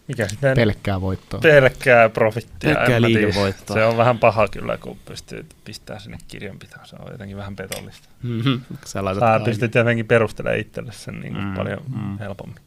[0.09, 1.41] mikä sitten Pelkkää voittoa.
[1.41, 2.75] pelkkää profittia.
[2.75, 3.75] Pelkkää liikevoittoa.
[3.77, 6.87] Se on vähän paha kyllä, kun pystyy pistää sinne kirjanpitoon.
[6.87, 8.09] Se on jotenkin vähän petollista.
[8.23, 8.61] Mm-hmm.
[8.85, 9.01] Sä
[9.45, 12.19] pystyt jotenkin perustelemaan itselle sen niin Mm, paljon mm.
[12.19, 12.59] helpommin.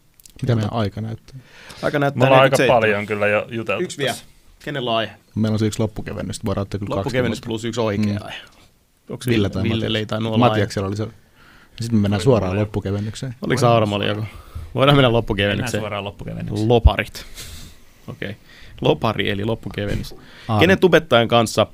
[0.42, 1.40] Mitä meidän aika näyttää?
[1.82, 2.76] Aika näyttää Mulla on aika 47.
[2.82, 3.84] paljon kyllä jo juteltu.
[3.84, 4.16] Yksi vielä.
[4.64, 5.12] Kenellä on aihe?
[5.36, 7.48] Meillä on se yksi loppukevennys, voidaan ottaa kyllä Loppukevennys kaksi.
[7.48, 8.18] plus yksi oikea Mm.
[8.26, 8.38] aihe.
[9.10, 10.36] Onko Ville tai Ville ei tainnut Matias.
[10.36, 10.50] olla aihe?
[10.54, 11.08] Matiaksella oli se.
[11.82, 13.36] Sitten me mennään suoraan loppukevennykseen.
[13.42, 14.22] Oliko Sauramolla joku?
[14.22, 14.36] Voidaan
[14.76, 15.82] mennä Mennään loppukevennykseen.
[15.82, 16.68] suoraan loppukevennykseen.
[16.68, 17.26] Loparit.
[18.08, 18.30] Okei.
[18.30, 18.42] Okay.
[18.82, 20.16] Lopari eli loppukevennys.
[20.48, 20.60] Aaron.
[20.60, 21.68] Kenen tubettajan kanssa,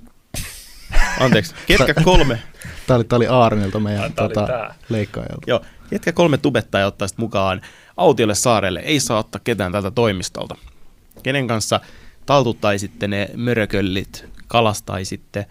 [1.19, 2.39] anteeksi, ketkä kolme,
[2.87, 4.41] Tää oli, tää oli Aaronilta meidän oli tota.
[4.41, 5.41] Tota, leikkaajalta.
[5.47, 5.61] Joo,
[5.93, 7.61] ketkä kolme tubettajaa ottaisit mukaan
[7.97, 8.79] autiolle saarelle?
[8.79, 10.55] Ei saa ottaa ketään tältä toimistolta.
[11.23, 11.79] Kenen kanssa
[12.25, 15.45] taltuttaisitte ne mörököllit, kalastaisitte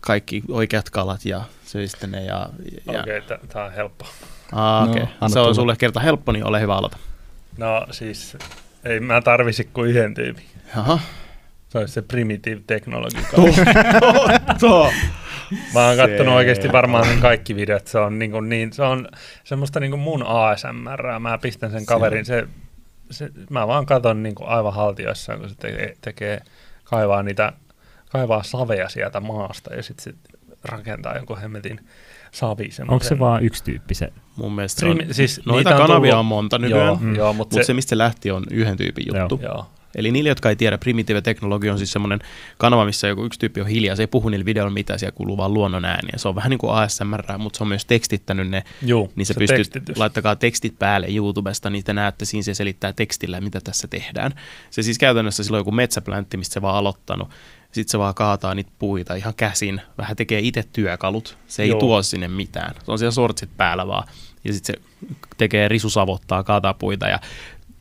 [0.00, 2.48] kaikki oikeat kalat ja söisitte ne ja...
[2.92, 4.06] ja Okei, okay, tämä on helppo.
[4.52, 5.02] Aa, No, okay.
[5.20, 5.54] anna Se on tulla.
[5.54, 6.96] sulle kerta helppo, niin ole hyvä aloita.
[7.56, 8.36] No siis,
[8.84, 10.44] ei mä tarvisi kuin yhden tyypin.
[10.76, 10.98] Jaha.
[11.68, 13.18] Se olisi se Primitive Technology.
[14.60, 14.92] Tuo.
[15.74, 17.86] Mä oon kattonut oikeasti varmaan sen kaikki videot.
[17.86, 19.08] Se on, niin kuin niin, se on
[19.44, 21.18] semmoista niin kuin mun ASMR.
[21.20, 22.24] Mä pistän sen kaverin.
[22.24, 22.48] Se,
[23.10, 26.40] se, mä vaan katon niin kuin aivan haltioissaan, kun se tekee, tekee
[26.84, 27.52] kaivaa niitä,
[28.10, 30.32] kaivaa savea sieltä maasta ja sitten se
[30.64, 31.80] rakentaa jonkun hemmetin
[32.30, 32.62] savi.
[32.64, 34.12] Onko semmoisen- se vaan yksi tyyppi se?
[34.36, 37.14] Mun mielestä se on, siis noita on kanavia tullut- on monta nykyään, Joo, mm.
[37.14, 39.40] joo mutta mutta se, se, mistä se lähti on yhden tyypin juttu.
[39.42, 39.66] joo.
[39.98, 42.20] Eli niille, jotka ei tiedä, Primitive Technology on siis semmoinen
[42.58, 45.36] kanava, missä joku yksi tyyppi on hiljaa, se ei puhu niillä videoilla mitään, siellä kuuluu
[45.36, 46.12] vaan luonnon ääniä.
[46.16, 49.32] Se on vähän niin kuin ASMR, mutta se on myös tekstittänyt ne, Juu, niin se,
[49.32, 49.96] se pystyy, tekstitys.
[49.96, 54.34] laittakaa tekstit päälle YouTubesta, niin te näette, siinä se selittää tekstillä, mitä tässä tehdään.
[54.70, 57.28] Se siis käytännössä silloin joku metsäpläntti, mistä se vaan aloittanut,
[57.72, 61.80] sitten se vaan kaataa niitä puita ihan käsin, vähän tekee itse työkalut, se ei Joo.
[61.80, 64.08] tuo sinne mitään, se on siellä sortsit päällä vaan,
[64.44, 67.20] ja sitten se tekee risusavottaa, kaataa puita ja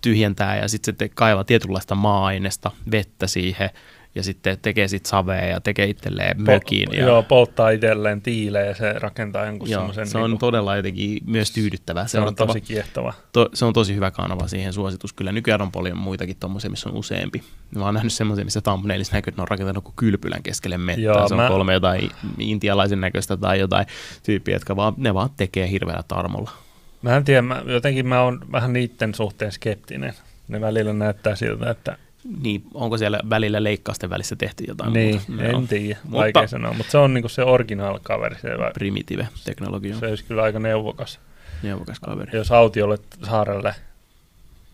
[0.08, 3.70] tyhjentää ja sitten se kaivaa tietynlaista maa-ainesta, vettä siihen
[4.16, 6.88] ja sitten tekee sitten savea ja tekee itselleen mökin.
[6.91, 10.08] Ja, Joo, polttaa itselleen tiileen ja se rakentaa jonkun joo, semmoisen...
[10.08, 12.47] se on niinku- todella jotenkin myös tyydyttävää se on seurattava.
[12.47, 13.14] tosi kiehtova.
[13.32, 15.14] To, se on tosi hyvä kanava siihen suositus.
[15.14, 17.43] Kyllä nykyään on paljon muitakin tommosia, missä on useampi.
[17.76, 21.03] Mä oon nähnyt semmoisia, missä thumbnailissa näkyy, että ne on rakentanut kuin kylpylän keskelle mettää.
[21.03, 23.86] Joo, se on mä- kolme jotain intialaisen näköistä tai jotain
[24.24, 26.66] tyyppiä, jotka vaan, ne vaan tekee hirveällä tarmolla.
[27.02, 30.14] Mä en tiedä, mä, jotenkin mä oon vähän niiden suhteen skeptinen.
[30.48, 31.98] Ne välillä näyttää siltä, että
[32.41, 35.43] Niin, onko siellä välillä leikkausten välissä tehty jotain niin, muuta?
[35.43, 36.74] en tiedä, Mutta- vaikea sanoa.
[36.74, 41.20] Mutta se on niinku se original kaveri, se, Primitive teknologia, se olisi kyllä aika neuvokas.
[41.64, 42.38] neuvokas kaveri.
[42.38, 43.76] Jos autiolle saarelle,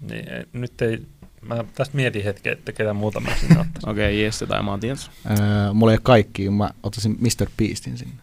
[0.09, 1.01] niin ei, nyt ei,
[1.41, 3.89] mä tästä mietin hetken, että ketä muuta mä sinne ottaisin.
[3.91, 5.11] Okei, okay, Jesse tai Matias.
[5.29, 7.47] Öö, mulla ei ole kaikki, mä ottaisin Mr.
[7.57, 8.22] Beastin sinne.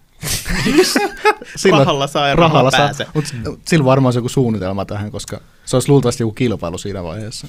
[1.71, 3.07] Rahalla saa ja rahalla rahalla saa, pääse.
[3.15, 3.31] mutta
[3.71, 7.47] sillä varmaan olisi joku suunnitelma tähän, koska se olisi luultavasti joku kilpailu siinä vaiheessa.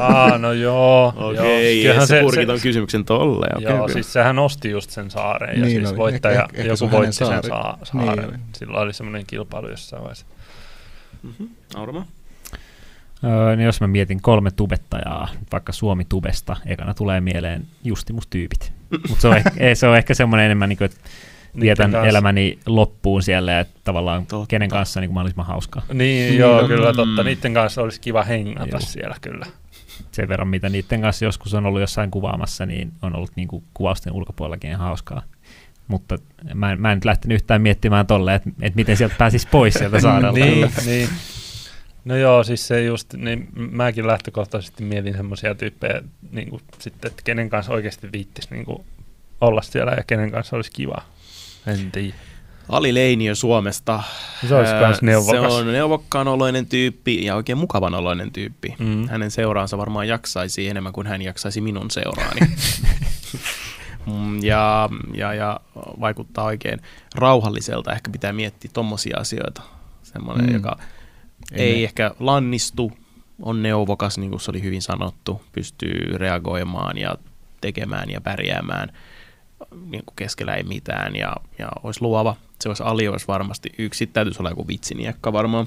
[0.00, 1.06] Aa, no joo.
[1.16, 3.56] Okei, okay, se, purkit on kysymyksen tolleen.
[3.58, 3.92] Okay, Joo, okay.
[3.94, 5.96] siis sehän nosti just sen saaren ja Niin siis oli.
[5.98, 7.48] voittaja, Ehkä- ehkä se joku hänen voitti sen saari.
[7.48, 8.24] saa, Niin saaren.
[8.28, 8.34] oli.
[8.56, 10.26] Silloin oli semmoinen kilpailu jossain vaiheessa.
[11.22, 11.48] mm-hmm.
[11.74, 12.06] Aurama?
[13.24, 18.72] Öö, niin jos mä mietin kolme tubettajaa, vaikka Suomi-tubesta, ekana tulee mieleen Justimus-tyypit.
[19.08, 20.96] Mutta se, on ehkä- ei, se on ehkä semmoinen enemmän, niin kuin, että
[21.60, 24.46] vietän kanssa- elämäni loppuun siellä ja tavallaan Totta.
[24.48, 25.82] kenen kanssa niin kuin mahdollisimman hauskaa.
[25.92, 26.68] Niin, joo, Mm.
[26.68, 27.22] kyllä totta.
[27.24, 28.80] Niiden kanssa olisi kiva hengata Joo.
[28.80, 29.46] siellä kyllä.
[30.12, 33.64] Sen verran, mitä niiden kanssa joskus on ollut jossain kuvaamassa, niin on ollut niin kuin
[33.74, 35.22] kuvausten ulkopuolellakin hauskaa.
[35.88, 36.18] Mutta
[36.54, 39.74] mä en, mä en nyt lähtenyt yhtään miettimään tolleen, että, että miten sieltä pääsisi pois
[39.74, 40.38] sieltä saarelta.
[40.38, 41.08] niin, niin.
[42.04, 47.22] No joo, siis se just, niin mäkin lähtökohtaisesti mietin semmoisia tyyppejä, niin kuin, sitten, että
[47.24, 48.84] kenen kanssa oikeasti viittisi niin kuin,
[49.40, 51.02] olla siellä ja kenen kanssa olisi kiva.
[51.66, 52.14] En tiedä.
[52.68, 54.02] Ali Leiniö Suomesta.
[54.48, 55.52] Se olisi kans neuvokas.
[55.52, 58.74] Se on neuvokkaan oloinen tyyppi ja oikein mukavan oloinen tyyppi.
[58.78, 59.08] Mm.
[59.08, 62.40] Hänen seuraansa varmaan jaksaisi enemmän kuin hän jaksaisi minun seuraani.
[64.06, 65.60] Mm, ja, ja, ja
[66.00, 66.80] vaikuttaa oikein
[67.14, 67.92] rauhalliselta.
[67.92, 69.62] Ehkä pitää miettiä tommosia asioita.
[70.02, 70.54] Semmoinen, Mm.
[70.54, 70.76] joka
[71.52, 72.92] Ei ei, me- ehkä lannistu,
[73.42, 77.14] on neuvokas, niin kuin se oli hyvin sanottu, pystyy reagoimaan ja
[77.60, 78.92] tekemään ja pärjäämään
[79.90, 82.36] niin kuin keskellä ei mitään ja, ja olisi luova.
[82.60, 83.98] Se olisi Ali olisi varmasti yksi.
[83.98, 85.66] Sitten täytyisi olla joku vitsiniekka varmaan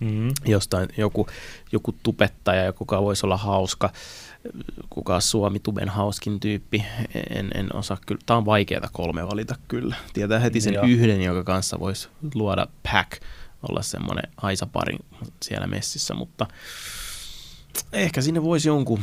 [0.00, 0.28] Mm.
[0.46, 1.26] jostain joku,
[1.72, 3.92] joku tubettaja, kuka voisi olla hauska,
[4.90, 6.84] kuka on Suomi-tuben hauskin tyyppi,
[7.30, 9.96] en, en osaa kyllä, tämä on vaikeaa kolme valita kyllä.
[10.12, 10.84] Tietää heti sen Joo.
[10.86, 13.22] yhden, jonka kanssa voisi luoda pack,
[13.68, 14.96] olla semmoinen aisapari
[15.42, 16.46] siellä messissä, mutta
[17.92, 19.02] ehkä sinne voisi jonkun,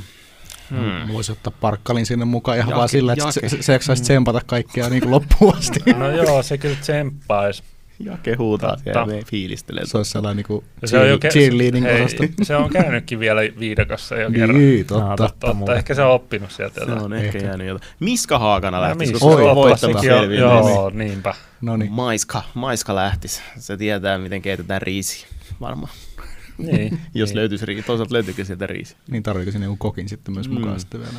[0.69, 1.13] Hmm.
[1.13, 3.49] Voisi ottaa parkkalin sinne mukaan ihan Jake- vaan sillä, että Jake.
[3.49, 5.79] se, se jaksaisi tsempata kaikkea niin kuin loppuun asti.
[5.97, 7.63] No joo, se kyllä tsemppaisi.
[7.99, 8.93] ja kehutaan Totta.
[8.93, 9.85] siellä ja fiilistelee.
[9.85, 12.23] Se olisi sellainen niin se on ke- cheerleading-osasto.
[12.23, 14.57] hei, se on käynytkin vielä viidakossa jo kerran.
[14.57, 15.07] Niin, No, totta.
[15.15, 15.27] totta.
[15.39, 15.77] Totta, muuten.
[15.77, 17.01] ehkä se on oppinut sieltä Se jotain.
[17.05, 17.47] on ehkä, Ehkä.
[17.49, 17.89] jäänyt jotain.
[17.99, 20.35] Miska Haakana lähtisi, Oi, koska se on voittanut on- selville.
[20.39, 21.33] Joo, niinpä.
[21.61, 21.91] No niin.
[21.91, 23.41] Maiska, Maiska lähtisi.
[23.57, 25.25] Se tietää, miten keitetään riisi
[25.61, 25.91] varmaan.
[26.57, 27.35] Niin, Jos niin.
[27.37, 27.83] löytyisi riisi.
[27.87, 28.95] Toisaalta löytyykö sieltä riisi?
[29.11, 30.79] Niin tarviiko sinne joku kokin sitten myös mukaan Mm.
[30.79, 31.13] sitten vielä?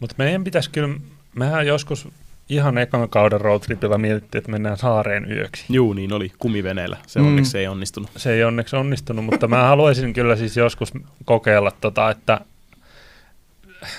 [0.00, 0.94] Mutta meidän pitäisi kyllä,
[1.34, 2.08] mehän joskus
[2.48, 5.64] ihan ekan kauden roadtripilla mietittiin, että mennään saareen yöksi.
[5.68, 6.96] Juu, niin oli kumiveneellä.
[7.06, 7.26] Se Mm.
[7.26, 8.10] onneksi ei onnistunut.
[8.16, 10.92] Se ei onneksi onnistunut, mutta mä haluaisin kyllä siis joskus
[11.24, 12.40] kokeilla tota, että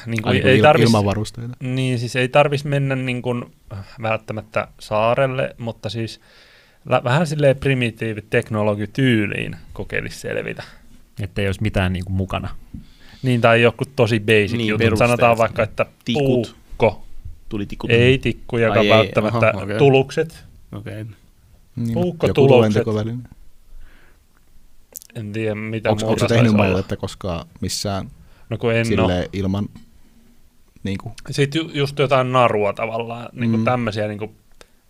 [0.05, 1.57] niin kuin, Ai, ei il- tarvis, ilmavarusteita.
[1.59, 3.45] niin, siis ei tarvis mennä niin kuin,
[4.01, 6.21] välttämättä saarelle, mutta siis
[6.89, 10.63] lä- vähän silleen primitiivit teknologityyliin kokeilisi selvitä.
[11.21, 12.49] Että ei olisi mitään niin kuin mukana.
[13.23, 14.97] Niin, tai joku tosi basic Niin, jutut.
[14.99, 16.25] Sanotaan vaikka, että Tikut.
[16.25, 17.05] puukko.
[17.49, 17.91] Tuli tikut.
[17.91, 19.49] Ei tikkujakaan Ai ei, välttämättä.
[19.53, 19.77] aha, okei.
[19.77, 20.45] Tulukset.
[20.71, 21.01] Okei.
[21.01, 21.13] Okay.
[21.75, 23.19] Niin, Puukko, tulentekoväline.
[25.15, 26.63] En tiedä, mitä Onko muuta se tehnyt saisi olla.
[26.67, 28.09] majoitetta koskaan missään
[28.49, 28.85] No kun en ole.
[28.85, 29.69] silleen ilman
[30.83, 33.65] niin kuin, Sitten ju- just jotain narua tavallaan, niin kuin Mm.
[33.65, 34.31] tämmöisiä niin kuin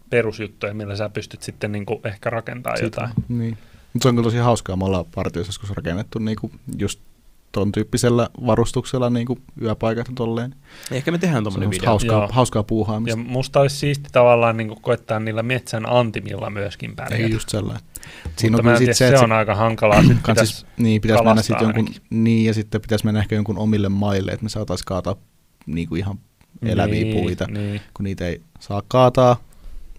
[0.09, 3.09] perusjuttuja, millä sä pystyt sitten niin kuin ehkä rakentamaan jotain.
[3.29, 3.57] Niin.
[3.95, 4.75] Mutta se on kyllä tosi hauskaa.
[4.75, 6.99] Me ollaan partioissa joskus rakennettu niinku just
[7.51, 10.55] ton tyyppisellä varustuksella niinku yöpaikat ja tolleen.
[10.91, 11.89] Ehkä me tehdään on video.
[11.89, 12.29] hauskaa, Joo.
[12.31, 13.17] hauskaa Ja puuhaamista.
[13.17, 17.23] musta olisi siisti tavallaan niin kuin koettaa niillä metsän antimilla myöskin pärjätä.
[17.23, 17.83] Ei just sellainen.
[18.23, 20.03] Mutta Siinä on en sit tiedä, se, se, on aika hankalaa.
[20.03, 23.57] Sit pitäis, siis, niin, pitäisi mennä sitten jonkun, niin, ja sitten pitäisi mennä ehkä jonkun
[23.57, 25.15] omille maille, että me saataisiin kaataa
[25.65, 26.19] niinku ihan
[26.65, 29.37] eläviä niin, puita, Niin, kun niitä ei saa kaataa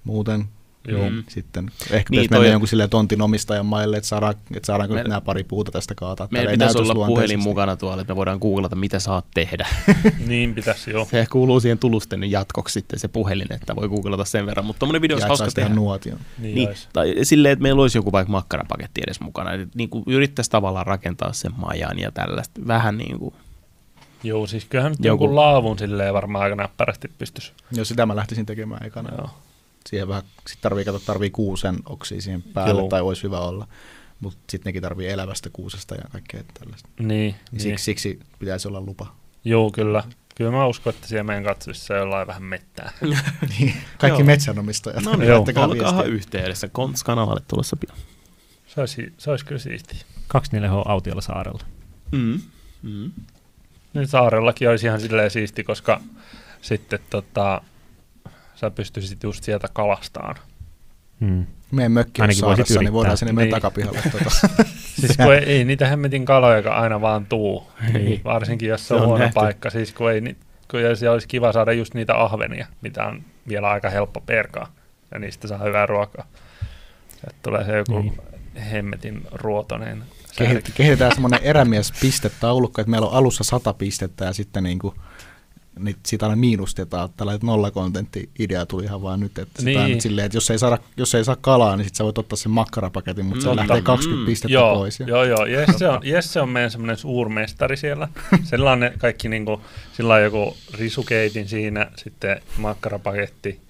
[0.05, 0.45] muuten.
[0.89, 1.03] Joo.
[1.11, 4.67] Niin, sitten ehkä Niin, pitäisi toi- mennä jonkun silleen tontin omistajan maille, että, saadaan, että
[4.67, 6.29] saadaanko Me- nämä pari puuta tästä kaataa.
[6.31, 9.67] Meillä pitäisi olla puhelin mukana tuolla, että me voidaan googlata, mitä saat tehdä.
[10.27, 11.05] niin pitäisi joo.
[11.11, 14.67] Se kuuluu siihen tulusten jatkoksi sitten se puhelin, että voi googlata sen verran.
[14.67, 15.75] Mutta tommonen video olisi hauska tehdä.
[15.75, 16.19] nuotion.
[16.39, 16.89] Niin, Niin, olisi.
[16.93, 19.51] tai silleen, että meillä olisi joku vaikka makkarapaketti edes mukana.
[19.75, 22.61] Niin kuin yrittäisi tavallaan rakentaa sen majan ja tällaista.
[22.67, 23.35] Vähän niin kuin,
[24.23, 27.53] Joo, siis kyllähän nyt Joku- jonkun laavun silleen varmaan aika näppärästi pystyisi.
[27.73, 29.11] Jos sitä mä lähtisin tekemään ekana.
[29.19, 29.31] Joo.
[29.87, 32.89] Siihen vähän, sit tarvii katsoa, tarvii kuusen oksia siihen päälle, Joo.
[32.89, 33.69] tai olisi hyvä olla.
[34.21, 36.89] Mutta sitten nekin tarvii elävästä kuusesta ja kaikkea tällaista.
[36.99, 37.35] Niin, Niin.
[37.53, 37.61] niin.
[37.61, 39.15] Siksi, siksi pitäisi olla lupa.
[39.45, 40.05] Joo, kyllä.
[40.35, 42.93] Kyllä mä uskon, että siellä meidän katsojissa on jollain vähän mettää.
[43.99, 44.27] Kaikki Joo.
[44.27, 45.05] metsänomistajat.
[45.05, 46.03] no niin, viestiä.
[46.03, 46.69] yhteydessä.
[46.69, 47.99] Konts-kanavalle tulossa pian.
[48.67, 49.99] Se olisi, se olisi kyllä siistiä.
[50.37, 51.63] 24H autiolla saarella.
[52.13, 52.41] Mm.
[52.83, 53.11] Mm.
[53.95, 56.01] Nyt saarellakin olisi ihan silleen siisti, koska
[56.63, 57.61] sitten tota,
[58.57, 60.35] sä pystyisit just sieltä kalastaan.
[61.21, 61.47] Hmm.
[61.71, 63.63] Meidän mökki on saaressa, niin voidaan sinne meidän Niin.
[63.63, 64.03] takapihalle.
[64.13, 64.31] Tota.
[65.01, 68.21] Siis kun ei, ei niitä hemmetin kaloja aina vaan tuu, Ei.
[68.25, 69.35] varsinkin jos se Se on, on huono nähty.
[69.35, 69.71] paikka.
[69.71, 70.21] Siis kun ei,
[70.71, 74.73] kun siellä olisi kiva saada just niitä ahvenia, mitä on vielä aika helppo perkaa.
[75.13, 76.27] ja niistä saa hyvää ruokaa.
[77.27, 78.13] Että tulee se joku Niin.
[78.71, 80.73] hemmetin ruotonen särki.
[80.73, 84.95] kehitetään semmoinen erämiespistetaulukko, että meillä on alussa sata pistettä ja sitten niinku,
[85.79, 87.09] niin siitä aina miinustetaan.
[87.17, 89.39] Tällainen nollakontentti-idea tuli ihan vaan nyt.
[89.39, 89.91] Että sitä Niin.
[89.91, 92.37] nyt silleen, että jos ei, saada, jos ei saa kalaa, niin sitten sä voit ottaa
[92.37, 94.27] sen makkarapaketin, mutta se lähtee 20 Mm.
[94.27, 95.01] pistettä Joo, pois.
[95.01, 95.07] Ja.
[95.07, 95.47] joo, joo.
[95.47, 98.09] Jesse on, Jesse on meidän semmoinen suurmestari siellä.
[98.79, 99.61] Ne kaikki niinku,
[99.93, 103.61] sillä on joku risukeitin siinä, sitten makkarapaketti,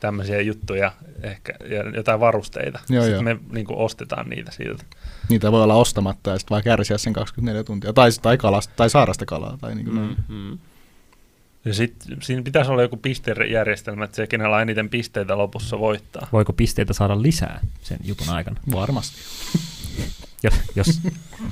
[0.00, 0.92] tämmöisiä juttuja
[1.22, 2.78] ehkä, ja jotain varusteita.
[2.88, 3.34] Joo, sitten joo.
[3.34, 4.84] me niinku, ostetaan niitä siltä.
[5.28, 7.92] Niitä voi olla ostamatta ja sitten vaan kärsiä sen 24 tuntia.
[7.92, 9.58] Tai, tai, kalasta, tai saada sitä kalaa.
[9.60, 9.98] Tai niin kuin
[10.28, 10.58] Mm, mm.
[11.64, 16.28] Ja sitten siinä pitäisi olla joku pistejärjestelmä, että se, kenellä on eniten pisteitä lopussa voittaa.
[16.32, 18.60] Voiko pisteitä saada lisää sen jutun aikana?
[18.72, 19.16] Varmasti.
[20.42, 21.00] Jos, jos,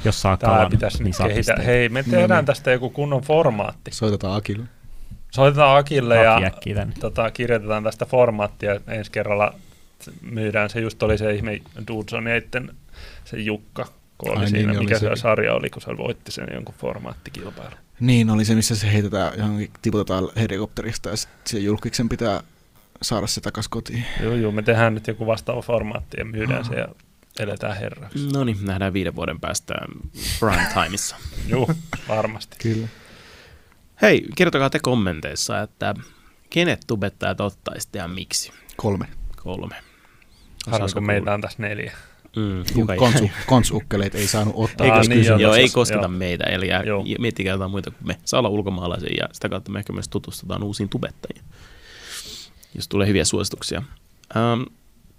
[0.05, 1.63] jos saa Tämä kalan, pitäisi niin saa pisteitä.
[1.63, 2.47] Hei, me No tehdään niin.
[2.47, 3.91] tästä joku kunnon formaatti.
[3.95, 4.65] Soitetaan Akille.
[5.31, 6.95] Soitetaan Akille ja Aki tänne.
[7.01, 8.81] tota, kirjoitetaan tästä formaattia.
[8.89, 9.55] Ensi kerralla
[10.21, 12.75] myydään se, just oli se ihme Dudsoneitten
[13.25, 13.87] se Jukka,
[14.23, 15.09] kun oli Ai siinä, niin, oli mikä se.
[15.09, 17.79] se sarja oli, kun se voitti sen jonkun formaattikilpailun.
[18.01, 22.43] Niin, oli se, missä se heitetään johonkin, tiputetaan helikopterista ja sitten se julkiksen pitää
[23.03, 24.05] saada se takas kotiin.
[24.23, 26.89] Joo, joo, me tehdään nyt joku vastaava formaatti ja myydään se ja
[27.39, 28.29] eletään herraksi.
[28.33, 29.75] No niin, nähdään viiden vuoden päästä
[30.41, 31.17] prime timeissa.
[31.49, 31.71] Joo,
[32.09, 32.57] varmasti.
[32.63, 32.89] Kyllä.
[34.03, 35.95] Hei, kirjoittakaa te kommenteissa, että
[36.51, 38.53] kenet tubettajat ottaisitte ja miksi?
[38.77, 39.07] Kolme.
[39.37, 39.75] Kolme.
[40.67, 41.93] Harmi, kun meitä on tässä neljä.
[42.37, 42.65] Mm,
[42.97, 44.87] konsu, konsukkeleet ei saanut ottaa.
[44.93, 46.09] Aa, Ei, niin, joo, joo, ei kosketa joo.
[46.09, 47.03] meitä, eli jää- Joo.
[47.07, 48.19] ja miettikää jotain muita kuin me.
[48.25, 51.45] Saa olla ulkomaalaisia ja sitä kautta me ehkä myös tutustutaan uusiin tubettajiin,
[52.75, 53.83] jos tulee hyviä suosituksia.
[54.37, 54.63] Ähm,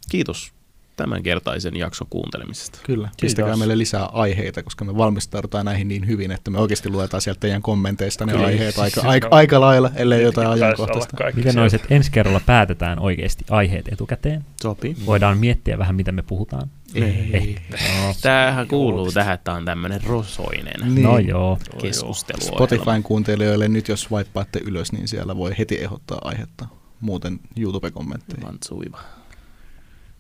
[0.10, 0.52] kiitos
[0.96, 2.80] tämänkertaisen jakson kuuntelemisesta.
[2.84, 3.22] Kyllä, Kiitos.
[3.22, 7.40] pistäkää meille lisää aiheita, koska me valmistaudutaan näihin niin hyvin, että me oikeasti luetaan sieltä
[7.40, 8.46] teidän kommenteista ne Kyllä.
[8.46, 9.36] aiheet aika, Siis aika, no.
[9.36, 11.18] aika lailla, ellei jotain ajankohtaista.
[11.36, 14.46] Miten olisi, että ensi kerralla päätetään oikeasti aiheet etukäteen?
[14.62, 14.96] Sopii.
[15.06, 16.70] Voidaan miettiä vähän, mitä me puhutaan.
[16.96, 17.30] Ei.
[17.34, 17.56] Ei.
[17.72, 21.04] No, Tämähän kuuluu tähän, että tämä on tämmöinen rosoinen Niin.
[21.04, 21.60] no joo.
[21.82, 22.42] keskustelu.
[22.42, 26.66] Spotifyn kuuntelijoille nyt, jos wipaatte ylös, niin siellä voi heti ehdottaa aihetta.
[27.00, 28.46] Muuten YouTube-kommentteja.
[28.48, 29.00] Vantsuiva.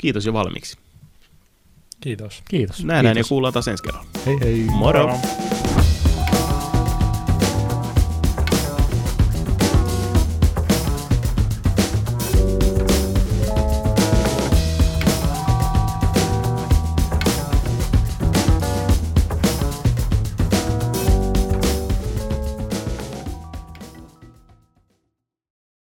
[0.03, 0.77] Kiitos jo valmiiksi.
[1.99, 2.43] Kiitos.
[2.49, 2.83] Kiitos.
[2.85, 3.27] Nähdään Kiitos.
[3.27, 4.07] ja kuullaan taas ensi kerralla.
[4.25, 4.65] Hei hei!
[4.65, 5.07] Moro!
[5.07, 5.19] Moro.